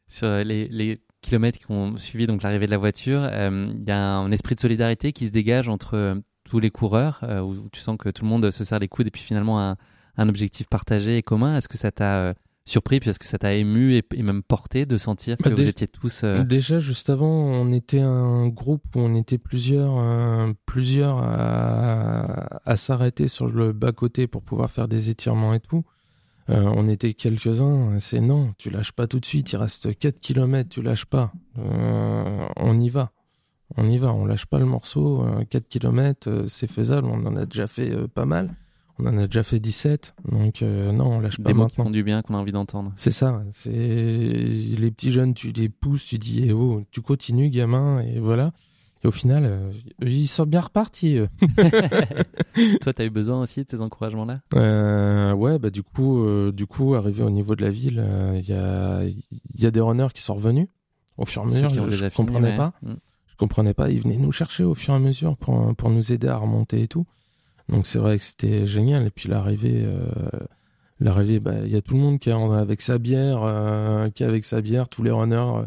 [0.09, 3.91] Sur les, les kilomètres qui ont suivi donc l'arrivée de la voiture, euh, il y
[3.91, 7.81] a un esprit de solidarité qui se dégage entre tous les coureurs, euh, où tu
[7.81, 9.75] sens que tout le monde se serre les coudes et puis finalement un,
[10.17, 11.57] un objectif partagé et commun.
[11.57, 12.33] Est-ce que ça t'a euh,
[12.69, 15.87] surpris, est-ce que ça t'a ému et, même porté de sentir que bah, vous étiez
[15.87, 16.21] tous...
[16.23, 22.77] Euh, déjà, juste avant, on était un groupe où on était plusieurs, plusieurs à, à
[22.77, 25.83] s'arrêter sur le bas-côté pour pouvoir faire des étirements et tout.
[26.47, 30.69] on était quelques-uns, c'est non, tu lâches pas tout de suite, il reste 4 km,
[30.69, 31.31] tu lâches pas.
[31.55, 33.11] on y va
[33.75, 35.25] on y va, on lâche pas le morceau.
[35.49, 38.55] 4 euh, km, euh, c'est faisable, on en a déjà fait euh, pas mal.
[38.99, 41.89] On en a déjà fait 17, donc non, on lâche pas Des mots qui font
[41.89, 42.91] du bien, qu'on a envie d'entendre.
[42.95, 47.49] C'est ça, c'est les petits jeunes, tu les pousses, tu dis, eh oh, tu continues,
[47.49, 48.51] gamin, et voilà.
[49.03, 49.71] Et au final,
[50.01, 51.19] ils sont bien repartis.
[52.81, 54.41] Toi, tu as eu besoin aussi de ces encouragements-là?
[54.55, 58.53] Euh, Ouais, bah du coup, du coup, arrivé au niveau de la ville, il y,
[58.53, 60.67] a, y a des runners qui sont revenus
[61.17, 61.69] au fur et à mesure.
[61.91, 62.73] Je, ne comprenais pas.
[62.81, 62.93] Mm
[63.37, 63.89] comprenais pas.
[63.89, 66.81] Ils venaient nous chercher au fur et à mesure pour, pour nous aider à remonter
[66.81, 67.05] et tout.
[67.69, 69.05] Donc c'est vrai que c'était génial.
[69.07, 70.09] Et puis l'arrivée, euh,
[70.99, 74.23] l'arrivée, bah il y a tout le monde qui est avec sa bière, euh, qui
[74.23, 75.65] est avec sa bière, tous les runners euh,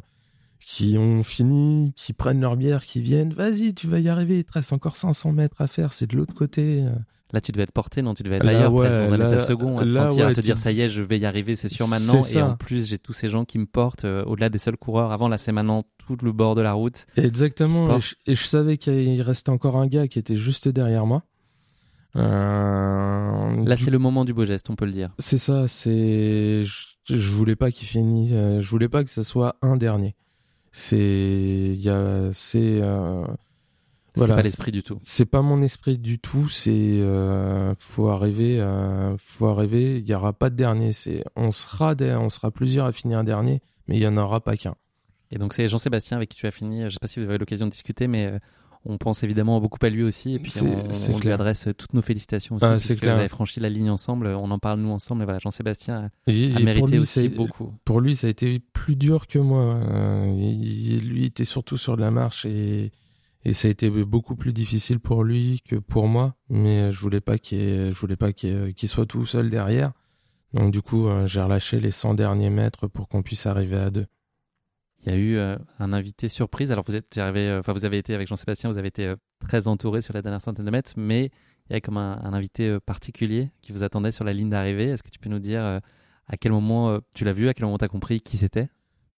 [0.61, 3.33] qui ont fini, qui prennent leur bière, qui viennent.
[3.33, 4.39] Vas-y, tu vas y arriver.
[4.39, 5.93] Il te reste encore 500 mètres à faire.
[5.93, 6.85] C'est de l'autre côté.
[7.33, 8.15] Là, tu devais être porté, non?
[8.15, 10.59] Tu devais être ailleurs, presque dans un état second, à te sentir, à te dire,
[10.59, 12.25] ça y est, je vais y arriver, c'est sûr maintenant.
[12.25, 15.13] Et en plus, j'ai tous ces gens qui me portent, au-delà des seuls coureurs.
[15.13, 15.85] Avant, là, c'est maintenant
[16.23, 17.07] le bord de la route.
[17.17, 17.99] Exactement.
[18.27, 21.23] Et je, savais qu'il restait encore un gars qui était juste derrière moi.
[22.17, 25.11] Euh, Là, c'est le moment du beau geste, on peut le dire.
[25.19, 25.69] C'est ça.
[25.69, 26.63] C'est.
[26.63, 28.31] Je, voulais pas qu'il finisse.
[28.33, 30.15] Euh, je voulais pas que ce soit un dernier.
[30.73, 30.99] C'est.
[30.99, 32.31] Il y a.
[32.33, 32.81] C'est.
[32.81, 33.25] Euh,
[34.17, 34.37] voilà.
[34.37, 34.99] pas l'esprit du tout.
[35.05, 36.49] C'est pas mon esprit du tout.
[36.49, 37.01] C'est.
[37.79, 38.65] faut arriver.
[39.19, 39.99] faut arriver.
[39.99, 40.93] Il y aura pas de dernier.
[40.93, 41.25] C'est.
[41.37, 41.95] On sera.
[42.01, 44.75] On sera plusieurs à finir un dernier, mais il y en aura pas qu'un.
[45.31, 46.81] Et donc c'est Jean-Sébastien avec qui tu as fini.
[46.81, 48.39] Je ne sais pas si vous avez l'occasion de discuter, mais euh,
[48.87, 50.35] on pense évidemment beaucoup à lui aussi.
[50.35, 53.61] Et puis on, lui adresse toutes nos félicitations aussi, ah, parce que vous avez franchi
[53.61, 54.29] la ligne ensemble.
[54.29, 55.23] On en parle nous ensemble.
[55.23, 57.75] Et voilà, Jean-Sébastien a, mérité aussi beaucoup.
[57.85, 59.75] Pour lui, ça a été plus dur que moi.
[59.75, 62.93] Euh, il, lui était surtout sur la marche et,
[63.45, 66.35] et ça a été beaucoup plus difficile pour lui que pour moi.
[66.49, 67.59] Mais je voulais pas qu'il
[67.93, 69.93] je voulais pas qu'il soit tout seul derrière.
[70.55, 73.91] Donc du coup, euh, j'ai relâché les 100 derniers mètres pour qu'on puisse arriver à
[73.91, 74.07] deux
[75.05, 76.73] il y a eu euh, un invité surprise.
[76.73, 79.17] Alors vous êtes arrivé, euh, vous avez été avec Jean-Sébastien, vous avez été euh,
[79.49, 81.31] très entouré sur la dernière centaine de mètres, mais
[81.69, 84.89] il y a comme un, invité particulier qui vous attendait sur la ligne d'arrivée.
[84.89, 87.79] Est-ce que tu peux nous dire à quel moment tu l'as vu, à quel moment
[87.79, 88.69] tu as compris qui c'était?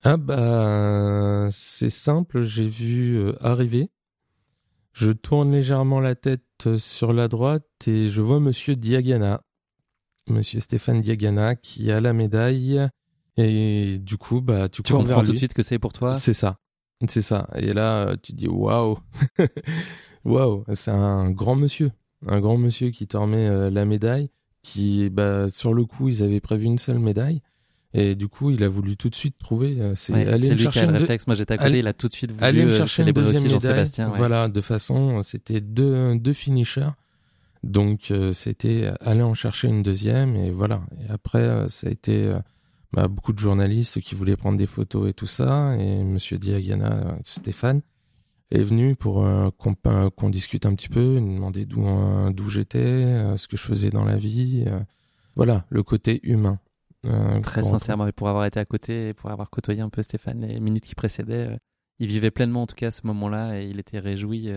[0.02, 3.90] Ah bah c'est simple, j'ai vu arriver.
[4.92, 9.42] Je tourne légèrement la tête sur la droite et je vois Monsieur Diagana,
[10.28, 12.86] Monsieur Stéphane Diagana, qui a la médaille
[13.36, 16.14] et du coup, bah, tu, tu comprends tout de suite que c'est pour toi?
[16.14, 16.58] C'est ça,
[17.08, 17.48] c'est ça.
[17.56, 18.98] Et là, tu dis waouh,
[20.24, 21.92] waouh, c'est un grand monsieur,
[22.26, 24.30] un grand monsieur qui te remet euh, la médaille.
[24.62, 27.42] Qui, bah, sur le coup, ils avaient prévu une seule médaille.
[27.94, 29.76] Et du coup, il a voulu tout de suite trouver.
[29.80, 31.26] Euh, c'est ouais, aller me chercher le réflexe.
[31.26, 31.80] Moi, j'étais à côté.
[31.80, 33.86] il a tout de suite voulu aller me euh, chercher une deuxième médaille.
[34.14, 36.90] Voilà, de façon, c'était deux, deux finishers.
[37.64, 40.36] Donc, c'était aller en chercher une deuxième.
[40.36, 40.82] Et voilà.
[41.00, 42.32] Et après, ça a été
[42.92, 45.76] bah, beaucoup de journalistes qui voulaient prendre des photos et tout ça.
[45.78, 47.82] Et Monsieur Diagana, Stéphane,
[48.50, 53.36] est venu pour euh, qu'on discute un petit peu, il me demandait d'où j'étais, euh,
[53.36, 54.64] ce que je faisais dans la vie.
[54.66, 54.78] Euh,
[55.36, 56.58] voilà, le côté humain.
[57.42, 60.42] Très sincèrement, et pour avoir été à côté, et pour avoir côtoyé un peu Stéphane
[60.42, 61.58] les minutes qui précédaient,
[61.98, 64.52] il vivait pleinement en tout cas ce moment-là et il était réjoui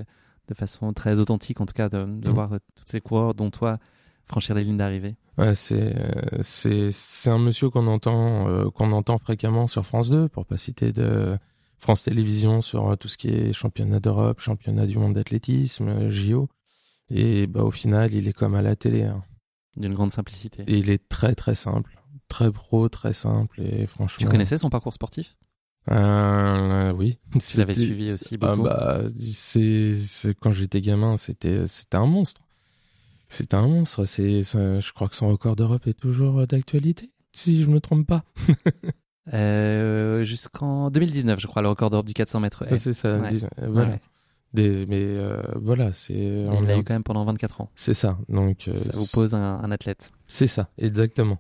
[0.48, 2.34] de façon très authentique en tout cas de, de mm.
[2.34, 3.80] voir tous ces coureurs dont toi
[4.26, 5.16] franchir les lignes d'arrivée.
[5.38, 5.96] Ouais, c'est
[6.42, 10.92] c'est c'est un monsieur qu'on entend qu'on entend fréquemment sur France 2 pour pas citer
[10.92, 11.38] de
[11.80, 16.50] France Télévisions sur tout ce qui est championnat d'Europe, championnat du monde d'athlétisme, JO.
[17.10, 19.04] Et bah, au final, il est comme à la télé.
[19.04, 19.24] Hein.
[19.78, 20.64] D'une grande simplicité.
[20.68, 22.02] Et il est très très simple.
[22.28, 23.62] Très pro, très simple.
[23.62, 24.18] Et franchement.
[24.20, 25.36] Tu connaissais son parcours sportif?
[25.92, 27.20] Euh, oui.
[27.40, 28.64] Tu l'avais suivi aussi ah, beaucoup?
[28.64, 29.02] bah,
[29.34, 29.94] c'est,
[30.42, 32.42] quand j'étais gamin, c'était, c'était un monstre.
[33.28, 34.06] C'était un monstre.
[34.06, 38.24] C'est, je crois que son record d'Europe est toujours d'actualité, si je me trompe pas.
[39.34, 42.66] euh, jusqu'en 2019, je crois, le record d'Europe du 400 mètres.
[42.78, 43.20] c'est ça.
[43.68, 44.00] Voilà
[44.56, 46.46] mais euh, voilà, c'est.
[46.48, 47.70] On l'a eu quand même pendant 24 ans.
[47.76, 48.18] C'est ça.
[48.30, 48.68] Donc.
[48.68, 50.12] Euh, ça vous pose un, athlète.
[50.28, 51.40] C'est ça, exactement.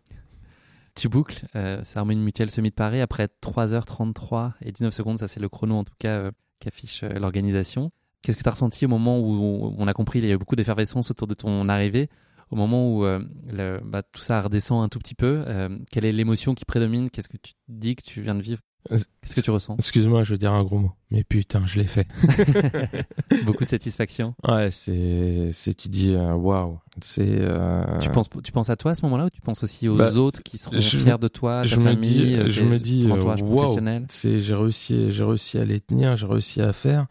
[0.95, 5.27] Tu boucles, euh, c'est Harmonie Mutuelle Semi de Paris après 3h33 et 19 secondes, ça
[5.27, 7.91] c'est le chrono en tout cas euh, qu'affiche l'organisation.
[8.25, 10.37] Qu'est-ce que tu as ressenti au moment où on a compris il y a eu
[10.37, 12.09] beaucoup d'effervescence autour de ton arrivée
[12.51, 15.45] au moment où le, bah, tout ça redescend un tout petit peu,
[15.91, 17.09] quelle est l'émotion qui prédomine?
[17.09, 18.61] Qu'est-ce que tu dis que tu viens de vivre?
[18.91, 19.75] Euh, Qu'est-ce que tu ressens?
[19.79, 20.91] Excuse-moi, je veux dire un gros mot.
[21.09, 22.07] Mais putain, je l'ai fait.
[23.45, 24.35] Beaucoup de satisfaction.
[24.47, 26.79] Ouais, c'est, c'est tu dis euh, waouh.
[27.01, 27.25] c'est.
[27.27, 27.97] Euh...
[27.99, 30.13] Tu penses, tu penses à toi à ce moment-là ou tu penses aussi aux bah,
[30.13, 33.79] autres qui seront fiers de toi, ta je famille, me dis, je me dis, wow,
[34.09, 37.07] c'est j'ai réussi, j'ai réussi à les tenir, j'ai réussi à faire.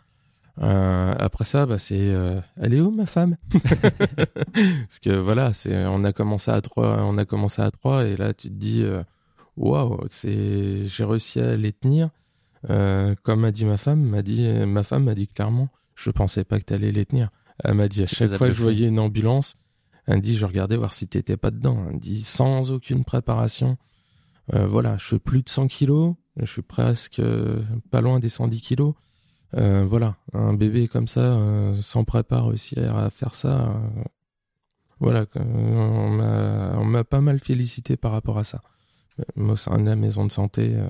[0.63, 3.37] Euh, après ça, bah c'est, euh, elle est où ma femme?
[3.53, 8.17] Parce que voilà, c'est, on a commencé à trois, on a commencé à trois, et
[8.17, 8.85] là tu te dis,
[9.57, 12.11] waouh, c'est, j'ai réussi à les tenir.
[12.71, 16.45] Euh, comme m'a dit ma femme, m'a dit, ma femme m'a dit clairement, je pensais
[16.45, 17.31] pas que tu allais les tenir.
[17.63, 19.57] Elle m'a dit à chaque fois que je voyais une ambulance,
[20.07, 21.85] elle me dit, je regardais voir si t'étais pas dedans.
[21.89, 23.77] Elle me dit, sans aucune préparation.
[24.53, 28.29] Euh, voilà, je fais plus de 100 kilos, je suis presque euh, pas loin des
[28.29, 28.95] 110 kilos.
[29.57, 33.75] Euh, voilà, un bébé comme ça, euh, sans prépa, réussir à faire ça.
[35.01, 38.61] voilà, on m'a pas mal félicité par rapport à ça
[39.37, 40.87] au sein de la maison de santé, euh,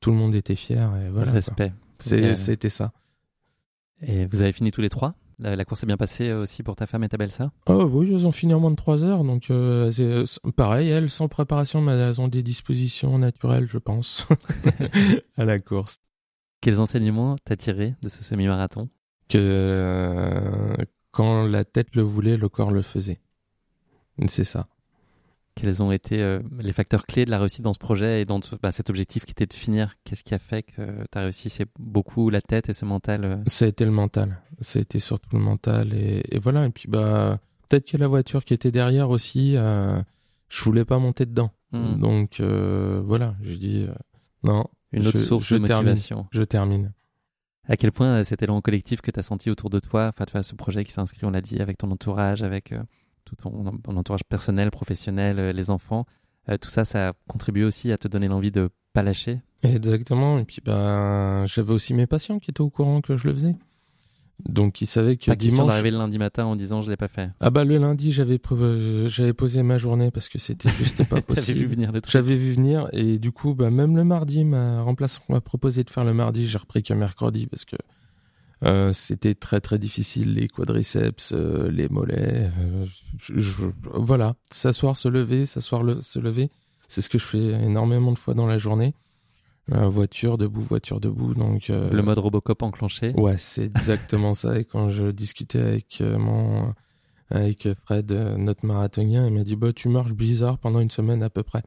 [0.00, 0.90] tout le monde était fier.
[1.04, 1.72] Et voilà, Respect.
[1.98, 2.92] C'était ça.
[4.02, 5.14] Et vous avez fini tous les trois?
[5.38, 7.50] La, course est bien passée aussi pour ta femme et ta belle-sœur?
[7.66, 9.22] Oh oui, elles ont fini en moins de trois heures.
[9.22, 10.24] Donc, euh, euh,
[10.56, 14.26] pareil, elles, sans préparation, mais elles ont des dispositions naturelles, je pense,
[15.36, 16.00] à la course.
[16.66, 18.88] Quels enseignements t'as tiré de ce semi-marathon?
[19.28, 20.74] Que
[21.12, 23.20] quand la tête le voulait, le corps le faisait.
[24.26, 24.66] C'est ça.
[25.54, 28.40] Quels ont été euh, les facteurs clés de la réussite dans ce projet et dans
[28.60, 29.94] bah, cet objectif qui était de finir?
[30.02, 31.50] Qu'est-ce qui a fait que tu as réussi?
[31.50, 33.36] C'est beaucoup la tête et ce mental euh?
[33.46, 34.42] Ça a été le mental.
[34.60, 35.94] Ça a été surtout le mental.
[35.94, 36.66] Et, voilà.
[36.66, 37.38] Et puis, bah,
[37.68, 40.02] peut-être que la voiture qui était derrière aussi, euh,
[40.48, 41.52] je voulais pas monter dedans.
[41.70, 42.00] Hmm.
[42.00, 43.36] Donc, euh, voilà.
[43.40, 43.86] Je dis
[44.42, 44.66] non.
[44.92, 46.26] Une autre source de motivation.
[46.30, 46.92] je termine.
[47.68, 50.54] À quel point cet élan collectif que tu as senti autour de toi, enfin, ce
[50.54, 52.72] projet qui s'inscrit, on l'a dit, avec ton entourage, avec
[53.26, 56.06] tout ton, entourage personnel, professionnel, euh, les enfants,
[56.48, 59.42] euh, tout ça, ça a contribué aussi à te donner l'envie de pas lâcher?
[59.62, 60.38] Exactement.
[60.38, 63.56] Et puis, bah, j'avais aussi mes patients qui étaient au courant que je le faisais.
[64.48, 65.68] Donc, ils savaient que pas dimanche.
[65.68, 67.30] d'arriver le lundi matin en disant je l'ai pas fait.
[67.40, 68.40] Ah bah le lundi j'avais
[69.06, 71.46] j'avais posé ma journée parce que c'était juste pas possible.
[71.46, 72.12] J'avais vu venir le truc.
[72.12, 75.90] J'avais vu venir et du coup bah même le mardi ma remplaçant m'a proposé de
[75.90, 77.76] faire le mardi j'ai repris que mercredi parce que
[78.64, 82.50] euh, c'était très très difficile, les quadriceps, euh, les mollets.
[82.58, 82.86] Euh,
[83.94, 86.50] voilà, s'asseoir, se lever, s'asseoir, se lever.
[86.88, 88.94] C'est ce que je fais énormément de fois dans la journée.
[89.68, 91.34] Voiture debout, voiture debout.
[91.34, 93.12] Donc le mode Robocop enclenché.
[93.16, 94.58] Ouais, c'est exactement ça.
[94.58, 96.74] Et quand je discutais avec mon
[97.30, 101.30] avec Fred, notre marathonien, il m'a dit bah tu marches bizarre pendant une semaine à
[101.30, 101.62] peu près.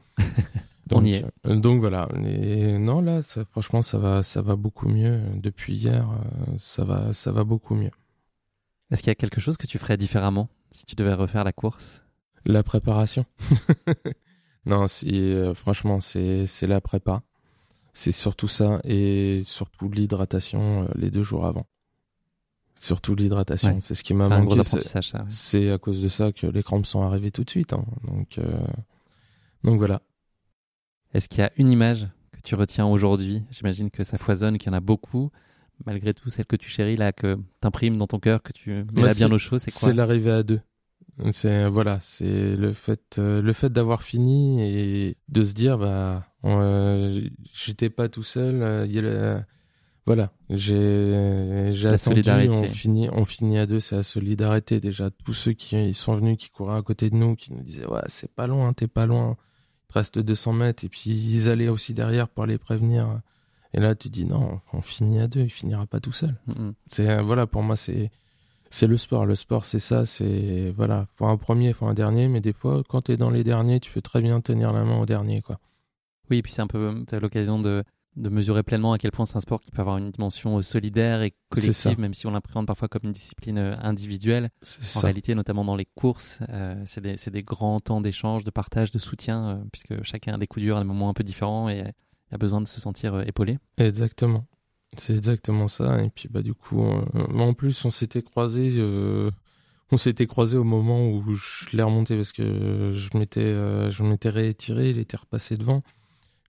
[0.86, 1.24] Donc, On y est.
[1.46, 2.08] Euh, donc voilà.
[2.24, 3.20] Et non, là,
[3.50, 5.20] franchement, ça va, ça va beaucoup mieux.
[5.34, 7.92] Depuis hier, euh, ça va, ça va beaucoup mieux.
[8.90, 11.52] Est-ce qu'il y a quelque chose que tu ferais différemment si tu devais refaire la
[11.52, 12.02] course?
[12.44, 13.24] La préparation.
[14.66, 17.22] non, si, euh, franchement, c'est, c'est la prépa.
[17.92, 21.66] C'est surtout ça et surtout l'hydratation les deux jours avant.
[22.80, 24.62] Surtout l'hydratation, c'est ce qui m'a manqué.
[25.28, 27.72] C'est à cause de ça que les crampes sont arrivées tout de suite.
[27.72, 27.84] Hein.
[28.04, 28.40] Donc,
[29.64, 30.00] donc voilà.
[31.12, 33.44] Est-ce qu'il y a une image que tu retiens aujourd'hui?
[33.50, 35.30] J'imagine que ça foisonne, qu'il y en a beaucoup.
[35.86, 39.02] Malgré tout, celle que tu chéris, là, que t'imprimes dans ton cœur, que tu mets
[39.02, 39.88] là bien au chaud, c'est quoi?
[39.88, 40.60] C'est l'arrivée à deux.
[41.32, 45.86] C'est voilà, c'est le fait, euh, le fait d'avoir fini et de se dire bah,
[45.86, 48.62] euh, j'étais pas tout seul.
[48.62, 49.44] Euh, il y a
[50.06, 55.10] voilà, j'ai attendu, on finit, on finit à deux, c'est la solidarité déjà.
[55.10, 58.00] Tous ceux qui sont venus, qui couraient à côté de nous, qui nous disaient ouais,
[58.06, 59.36] c'est pas loin, t'es pas loin
[59.92, 63.20] reste 200 mètres, et puis ils allaient aussi derrière pour les prévenir.
[63.72, 66.34] Et là, tu dis non, on finit à deux, il finira pas tout seul.
[66.86, 68.10] C'est voilà, pour moi, c'est
[68.68, 69.26] c'est le sport.
[69.26, 70.06] Le sport, c'est ça.
[70.06, 73.30] C'est voilà, faut un premier, faut un dernier, mais des fois, quand tu es dans
[73.30, 75.58] les derniers, tu peux très bien tenir la main au dernier, quoi.
[76.30, 77.82] Oui, et puis c'est un peu, tu as l'occasion de,
[78.16, 80.62] de mesurer pleinement à quel point c'est un sport qui peut avoir une dimension euh,
[80.62, 84.44] solidaire et collective, même si on l'appréhende parfois comme une discipline euh, individuelle.
[84.62, 85.00] En ça.
[85.00, 88.98] réalité, notamment dans les courses, euh, c'est des, des grands temps d'échange, de partage, de
[88.98, 91.82] soutien, euh, puisque chacun a des coups durs à des moments un peu différents et
[92.32, 93.58] a besoin de se sentir euh, épaulé.
[93.78, 94.46] Exactement.
[94.96, 96.02] C'est exactement ça.
[96.02, 97.04] Et puis bah du coup, euh,
[97.38, 98.74] en plus, on s'était croisés.
[98.78, 99.30] euh,
[99.92, 104.02] on s'était croisés au moment où je l'ai remonté parce que je m'étais, euh, je
[104.04, 105.82] m'étais réétiré, il était repassé devant.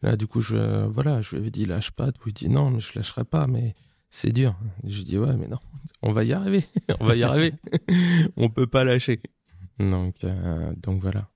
[0.01, 2.09] Là, du coup, je, voilà, je lui avais dit lâche pas.
[2.25, 3.75] Il dit non, mais je lâcherai pas, mais
[4.09, 4.55] c'est dur.
[4.83, 5.59] Je lui dis ouais, mais non,
[6.01, 6.65] on va y arriver,
[6.99, 7.53] on va y arriver.
[8.37, 9.21] on peut pas lâcher.
[9.79, 11.27] Donc, euh, donc voilà.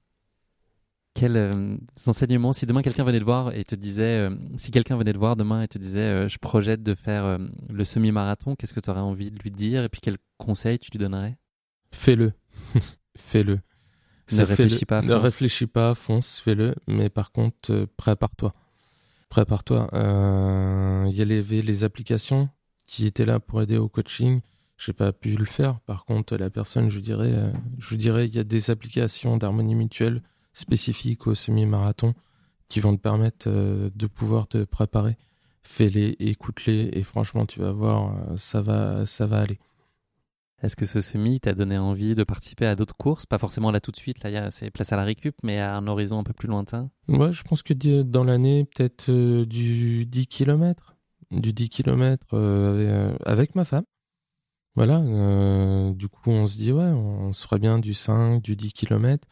[1.14, 4.98] Quels euh, enseignements, si demain quelqu'un venait te voir et te disait, euh, si quelqu'un
[4.98, 7.40] venait te voir demain et te disait, je projette de faire
[7.70, 10.92] le semi-marathon, qu'est-ce que tu aurais envie de lui dire et puis quels conseils tu
[10.92, 11.38] lui donnerais?
[11.92, 12.34] Fais-le,
[13.18, 13.60] fais-le.
[14.32, 15.22] Ne réfléchis pas, Ne fonce.
[15.24, 16.76] réfléchis pas, fonce, fais-le.
[16.88, 18.54] Mais par contre, euh, prépare-toi.
[19.30, 19.90] Prépare-toi.
[19.94, 22.50] Euh, Il y avait les applications
[22.88, 24.42] qui étaient là pour aider au coaching.
[24.78, 25.80] J'ai pas pu le faire.
[25.82, 29.76] Par contre, la personne, je dirais, euh, je dirais, il y a des applications d'harmonie
[29.76, 30.22] mutuelle
[30.54, 32.14] spécifiques au semi-marathon
[32.68, 35.18] qui vont te permettre de pouvoir te préparer.
[35.62, 39.60] Fais-les, écoute-les, et franchement, tu vas voir, ça va, ça va aller.
[40.62, 43.26] Est-ce que ce semi t'a donné envie de participer à d'autres courses?
[43.26, 45.86] Pas forcément là tout de suite, là c'est place à la récup, mais à un
[45.88, 46.90] horizon un peu plus lointain.
[47.08, 50.96] Ouais, je pense que dans l'année, peut-être euh, du 10 km.
[51.32, 52.38] Du 10 km
[53.26, 53.84] avec ma femme.
[54.76, 55.00] Voilà.
[55.00, 58.74] euh, du coup, on se dit, ouais, on se ferait bien du 5, du 10
[58.74, 59.26] km.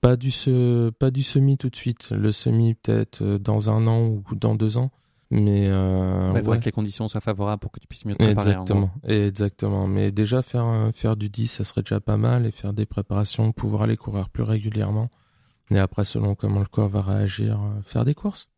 [0.00, 2.10] Pas du, semi tout de suite.
[2.10, 4.90] Le semi, peut-être euh, dans un an ou dans deux ans.
[5.30, 8.14] Mais euh, Ouais, il faudrait que les conditions soient favorables pour que tu puisses mieux
[8.14, 8.56] te préparer.
[8.56, 8.90] en exactement.
[9.04, 9.86] Exactement.
[9.86, 12.46] Mais déjà, faire, euh, faire du 10, ça serait déjà pas mal.
[12.46, 15.10] Et faire des préparations, pouvoir aller courir plus régulièrement.
[15.70, 18.48] Et après, selon comment le corps va réagir, euh, faire des courses.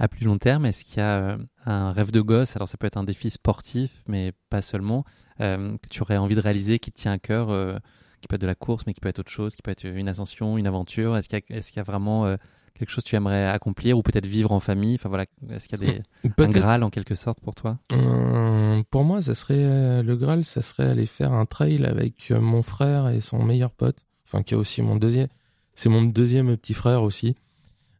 [0.00, 2.54] À plus long terme, est-ce qu'il y a euh, un rêve de gosse?
[2.54, 5.04] Alors ça peut être un défi sportif, mais pas seulement,
[5.40, 7.78] euh, que tu aurais envie de réaliser, qui te tient à cœur, euh,
[8.20, 9.84] qui peut être de la course, mais qui peut être autre chose, qui peut être
[9.84, 11.16] une ascension, une aventure?
[11.16, 12.32] Est-ce qu'il y a, y vraiment
[12.78, 14.94] quelque chose que tu aimerais accomplir ou peut-être vivre en famille.
[14.94, 16.02] Enfin voilà, est-ce qu'il y a des,
[16.38, 17.78] un graal en quelque sorte pour toi?
[17.92, 22.30] Euh, pour moi, ça serait euh, le Graal, ça serait aller faire un trail avec
[22.30, 25.28] euh, mon frère et son meilleur pote, enfin qui est aussi mon deuxième,
[25.74, 27.36] c'est mon deuxième petit frère aussi.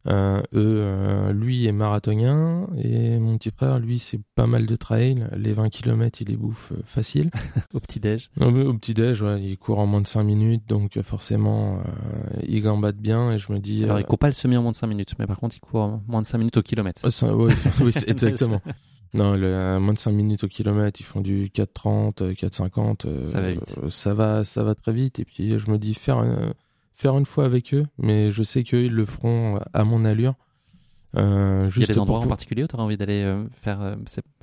[0.08, 4.74] Euh, eux, euh, lui est marathonien et mon petit frère, lui, c'est pas mal de
[4.76, 5.26] trail.
[5.36, 7.30] Les 20 km, il les bouffe euh, facile.
[7.74, 11.02] au petit-déj au petit déj, ouais, il court en moins de 5 minutes, donc euh,
[11.02, 13.84] forcément, euh, il gambade bien et je me dis.
[13.84, 15.60] Alors il court pas le semi en moins de 5 minutes, mais par contre il
[15.60, 17.10] court moins de 5 minutes au kilomètre.
[17.10, 17.52] Ça- oui,
[18.06, 18.62] exactement.
[19.14, 23.06] Non, le, moins de 5 minutes au kilomètre, ils font du 4,30, euh, 4,50.
[23.06, 23.76] euh, Ça va vite.
[23.90, 25.18] Ça va, ça va très vite.
[25.18, 26.22] Et puis, je me dis faire,
[26.98, 30.34] faire une fois avec eux, mais je sais qu'eux, ils le feront à mon allure.
[31.16, 33.22] Euh, Il y a des pour endroits en pou- particulier où tu aurais envie d'aller
[33.22, 33.96] euh, faire, euh,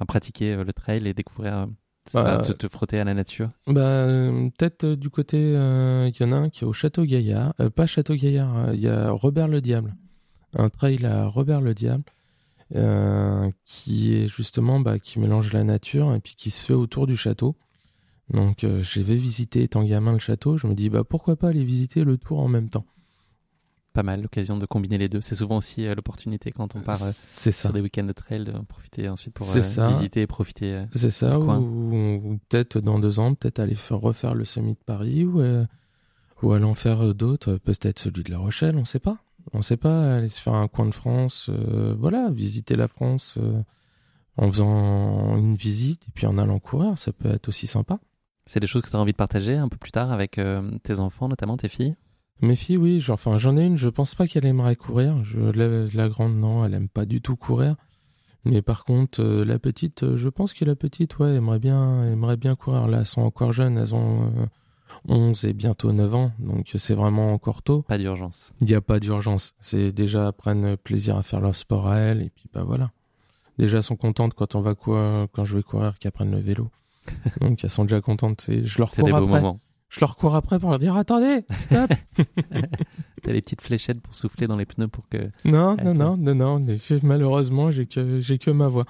[0.08, 1.66] pratiquer euh, le trail et découvrir, euh,
[2.14, 3.50] Bah, te, te frotter à la nature?
[3.68, 6.74] Bah, euh, peut-être euh, du côté, euh, il y en a un qui est au
[6.74, 7.54] Château Gaillard.
[7.60, 9.96] Euh, pas Château Gaillard, euh, il y a Robert le Diable.
[10.58, 12.04] Un trail à Robert le Diable.
[12.76, 17.06] euh, qui est justement bah, qui mélange la nature et puis qui se fait autour
[17.06, 17.56] du château.
[18.30, 21.50] Donc euh, j'ai vais visiter étant gamin le château, je me dis bah pourquoi pas
[21.50, 22.86] aller visiter le tour en même temps?
[23.96, 25.22] Pas mal, l'occasion de combiner les deux.
[25.22, 27.50] C'est souvent aussi euh, l'opportunité quand on part euh, ça.
[27.54, 30.84] sur des week-ends de trail de profiter ensuite pour euh, visiter et profiter.
[30.94, 35.24] C'est ça, ou, peut-être dans deux ans, peut-être aller faire, refaire le semi de Paris
[35.24, 35.42] ou,
[36.42, 39.18] ou aller en faire d'autres, peut-être celui de La Rochelle, on sait pas.
[39.54, 41.50] On sait pas, aller se faire un coin de France,
[41.98, 43.40] voilà, visiter la France
[44.36, 48.02] en faisant une visite et puis en allant courir, ça peut être aussi sympa.
[48.48, 50.78] C'est des choses que tu as envie de partager un peu plus tard avec euh,
[50.84, 51.96] tes enfants, notamment tes filles?
[52.42, 55.24] Mes filles, oui, j'en- enfin, j'en ai une, je pense pas qu'elle aimerait courir.
[55.24, 57.76] Je, la, la grande, non, elle aime pas du tout courir.
[58.44, 62.04] Mais par contre, euh, la petite, euh, je pense que la petite, ouais, aimerait bien,
[62.04, 62.88] aimerait bien courir.
[62.88, 64.46] Là, elles sont encore jeunes, elles ont euh,
[65.08, 67.82] 11 et bientôt 9 ans, donc c'est vraiment encore tôt.
[67.82, 68.52] Pas d'urgence.
[68.62, 69.56] Il n'y a pas d'urgence.
[69.60, 72.92] C'est déjà, elles prennent plaisir à faire leur sport à elles, et puis bah voilà.
[73.58, 76.40] Déjà, elles sont contentes quand on va courir, quand je vais courir, qu'elles prennent le
[76.40, 76.70] vélo.
[77.42, 78.42] donc, elles sont déjà contentes.
[78.42, 79.42] C'est- Je leur des cours beaux après.
[79.42, 79.60] moments.
[79.90, 81.92] Je leur cours après pour leur dire, attendez, stop.
[83.24, 86.36] T'as les petites fléchettes pour souffler dans les pneus pour que Non, non, non, non,
[86.60, 86.66] non.
[87.04, 88.86] Malheureusement, j'ai que, j'ai que ma voix.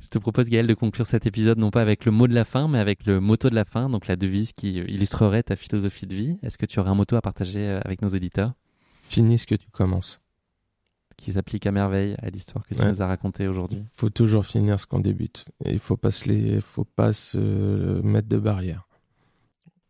[0.00, 2.44] Je te propose, Gaël, de conclure cet épisode non pas avec le mot de la
[2.44, 6.06] fin, mais avec le motto de la fin, donc la devise qui illustrerait ta philosophie
[6.06, 6.38] de vie.
[6.42, 8.52] Est-ce que tu aurais un motto à partager euh, avec nos auditeurs?
[9.02, 10.20] Finis ce que tu commences.
[11.22, 12.88] Qui s'applique à merveille à l'histoire que tu Ouais.
[12.88, 13.78] nous as racontée aujourd'hui.
[13.78, 15.44] Il faut toujours finir ce qu'on débute.
[15.64, 17.38] Et il faut pas se les, faut pas se
[18.02, 18.88] mettre de barrière.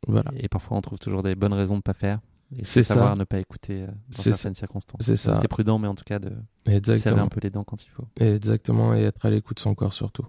[0.07, 0.31] Voilà.
[0.37, 2.21] Et parfois, on trouve toujours des bonnes raisons de pas faire.
[2.55, 3.17] Et C'est savoir ça.
[3.17, 5.01] ne pas écouter euh, dans certaines circonstances.
[5.01, 5.33] C'est ça.
[5.33, 6.29] Rester prudent, mais en tout cas de
[6.67, 7.23] serrer Exactement.
[7.23, 8.07] un peu les dents quand il faut.
[8.21, 8.95] Exactement.
[8.95, 10.27] Et être à l'écoute de son corps surtout.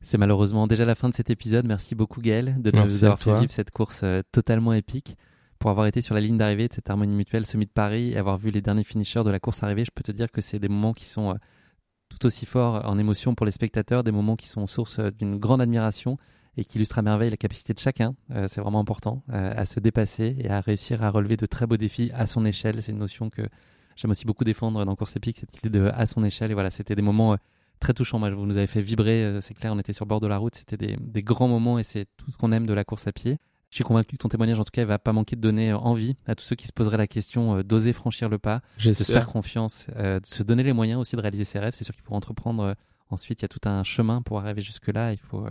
[0.00, 1.66] C'est malheureusement déjà la fin de cet épisode.
[1.66, 5.18] Merci beaucoup Gaël de nous avoir fait vivre cette course euh, totalement épique.
[5.62, 8.16] Pour avoir été sur la ligne d'arrivée de cette Harmonie Mutuelle Semi de Paris et
[8.16, 10.58] avoir vu les derniers finishers de la course arrivée, je peux te dire que c'est
[10.58, 11.34] des moments qui sont euh,
[12.08, 15.38] tout aussi forts en émotion pour les spectateurs, des moments qui sont source euh, d'une
[15.38, 16.18] grande admiration
[16.56, 18.16] et qui illustrent à merveille la capacité de chacun.
[18.32, 21.76] Euh, c'est vraiment important à se dépasser et à réussir à relever de très beaux
[21.76, 22.82] défis à son échelle.
[22.82, 23.42] C'est une notion que
[23.94, 26.50] j'aime aussi beaucoup défendre dans Course Épique, cette idée de à son échelle.
[26.50, 27.36] Et voilà, c'était des moments
[27.78, 28.18] très touchants.
[28.18, 30.56] Vous nous avez fait vibrer, c'est clair, on était sur le bord de la route,
[30.56, 33.38] c'était des grands moments et c'est tout ce qu'on aime de la course à pied.
[33.72, 35.78] Je suis convaincu que ton témoignage, en tout cas, va pas manquer de donner euh,
[35.78, 38.60] envie à tous ceux qui se poseraient la question euh, d'oser franchir le pas,
[38.90, 41.72] de se faire confiance, euh, de se donner les moyens aussi de réaliser ses rêves.
[41.74, 42.76] C'est sûr qu'il faut entreprendre
[43.08, 45.12] ensuite, il y a tout un chemin pour arriver jusque-là.
[45.12, 45.46] Il faut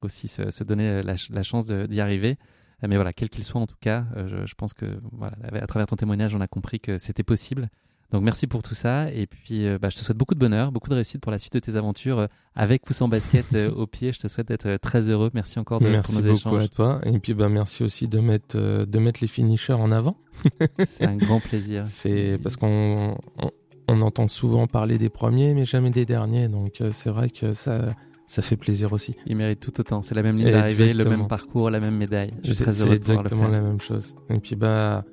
[0.00, 2.38] aussi se, se donner la, ch- la chance d'y arriver.
[2.86, 5.86] Mais voilà, quel qu'il soit en tout cas, je, je pense que voilà, à travers
[5.86, 7.68] ton témoignage, on a compris que c'était possible.
[8.12, 10.70] Donc merci pour tout ça et puis euh, bah, je te souhaite beaucoup de bonheur,
[10.70, 13.70] beaucoup de réussite pour la suite de tes aventures euh, avec ou sans basket euh,
[13.76, 14.12] au pied.
[14.12, 15.30] Je te souhaite d'être très heureux.
[15.34, 16.64] Merci encore de, Merci pour nos beaucoup échanges.
[16.64, 17.00] à toi.
[17.04, 20.16] Et puis, bah, merci aussi de mettre, de mettre les finishers en avant.
[20.86, 21.82] C'est un grand plaisir.
[21.86, 23.50] C'est parce qu'on on,
[23.88, 26.48] on entend souvent parler des premiers, mais jamais des derniers.
[26.48, 27.94] Donc, c'est vrai que ça,
[28.26, 29.14] ça fait plaisir aussi.
[29.26, 30.02] Il mérite tout autant.
[30.02, 32.30] C'est la même ligne d'arrivée, le même parcours, la même médaille.
[32.42, 33.50] Je suis très heureux de le exactement faire.
[33.52, 34.14] la même chose.
[34.30, 35.04] Et puis, bah,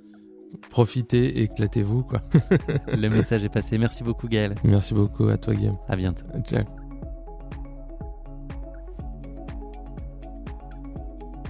[0.70, 2.22] profitez, éclatez-vous, quoi.
[2.88, 3.78] Le message est passé.
[3.78, 4.56] Merci beaucoup Gaël.
[4.64, 5.78] Merci beaucoup à toi, Guillaume.
[5.88, 6.26] À bientôt.
[6.46, 6.64] Ciao.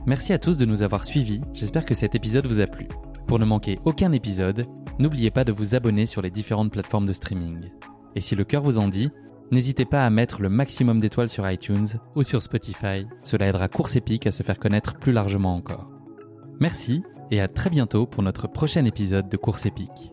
[0.06, 2.90] Merci à tous de nous avoir suivis, j'espère que cet épisode vous a plu.
[3.26, 4.66] Pour ne manquer aucun épisode,
[5.00, 7.70] n'oubliez pas de vous abonner sur les différentes plateformes de streaming.
[8.14, 9.12] Et si le cœur vous en dit,
[9.52, 13.96] n'hésitez pas à mettre le maximum d'étoiles sur iTunes ou sur Spotify, cela aidera Course
[13.96, 15.90] Épique à se faire connaître plus largement encore.
[16.60, 17.02] Merci
[17.34, 20.13] et à très bientôt pour notre prochain épisode de Course Épique.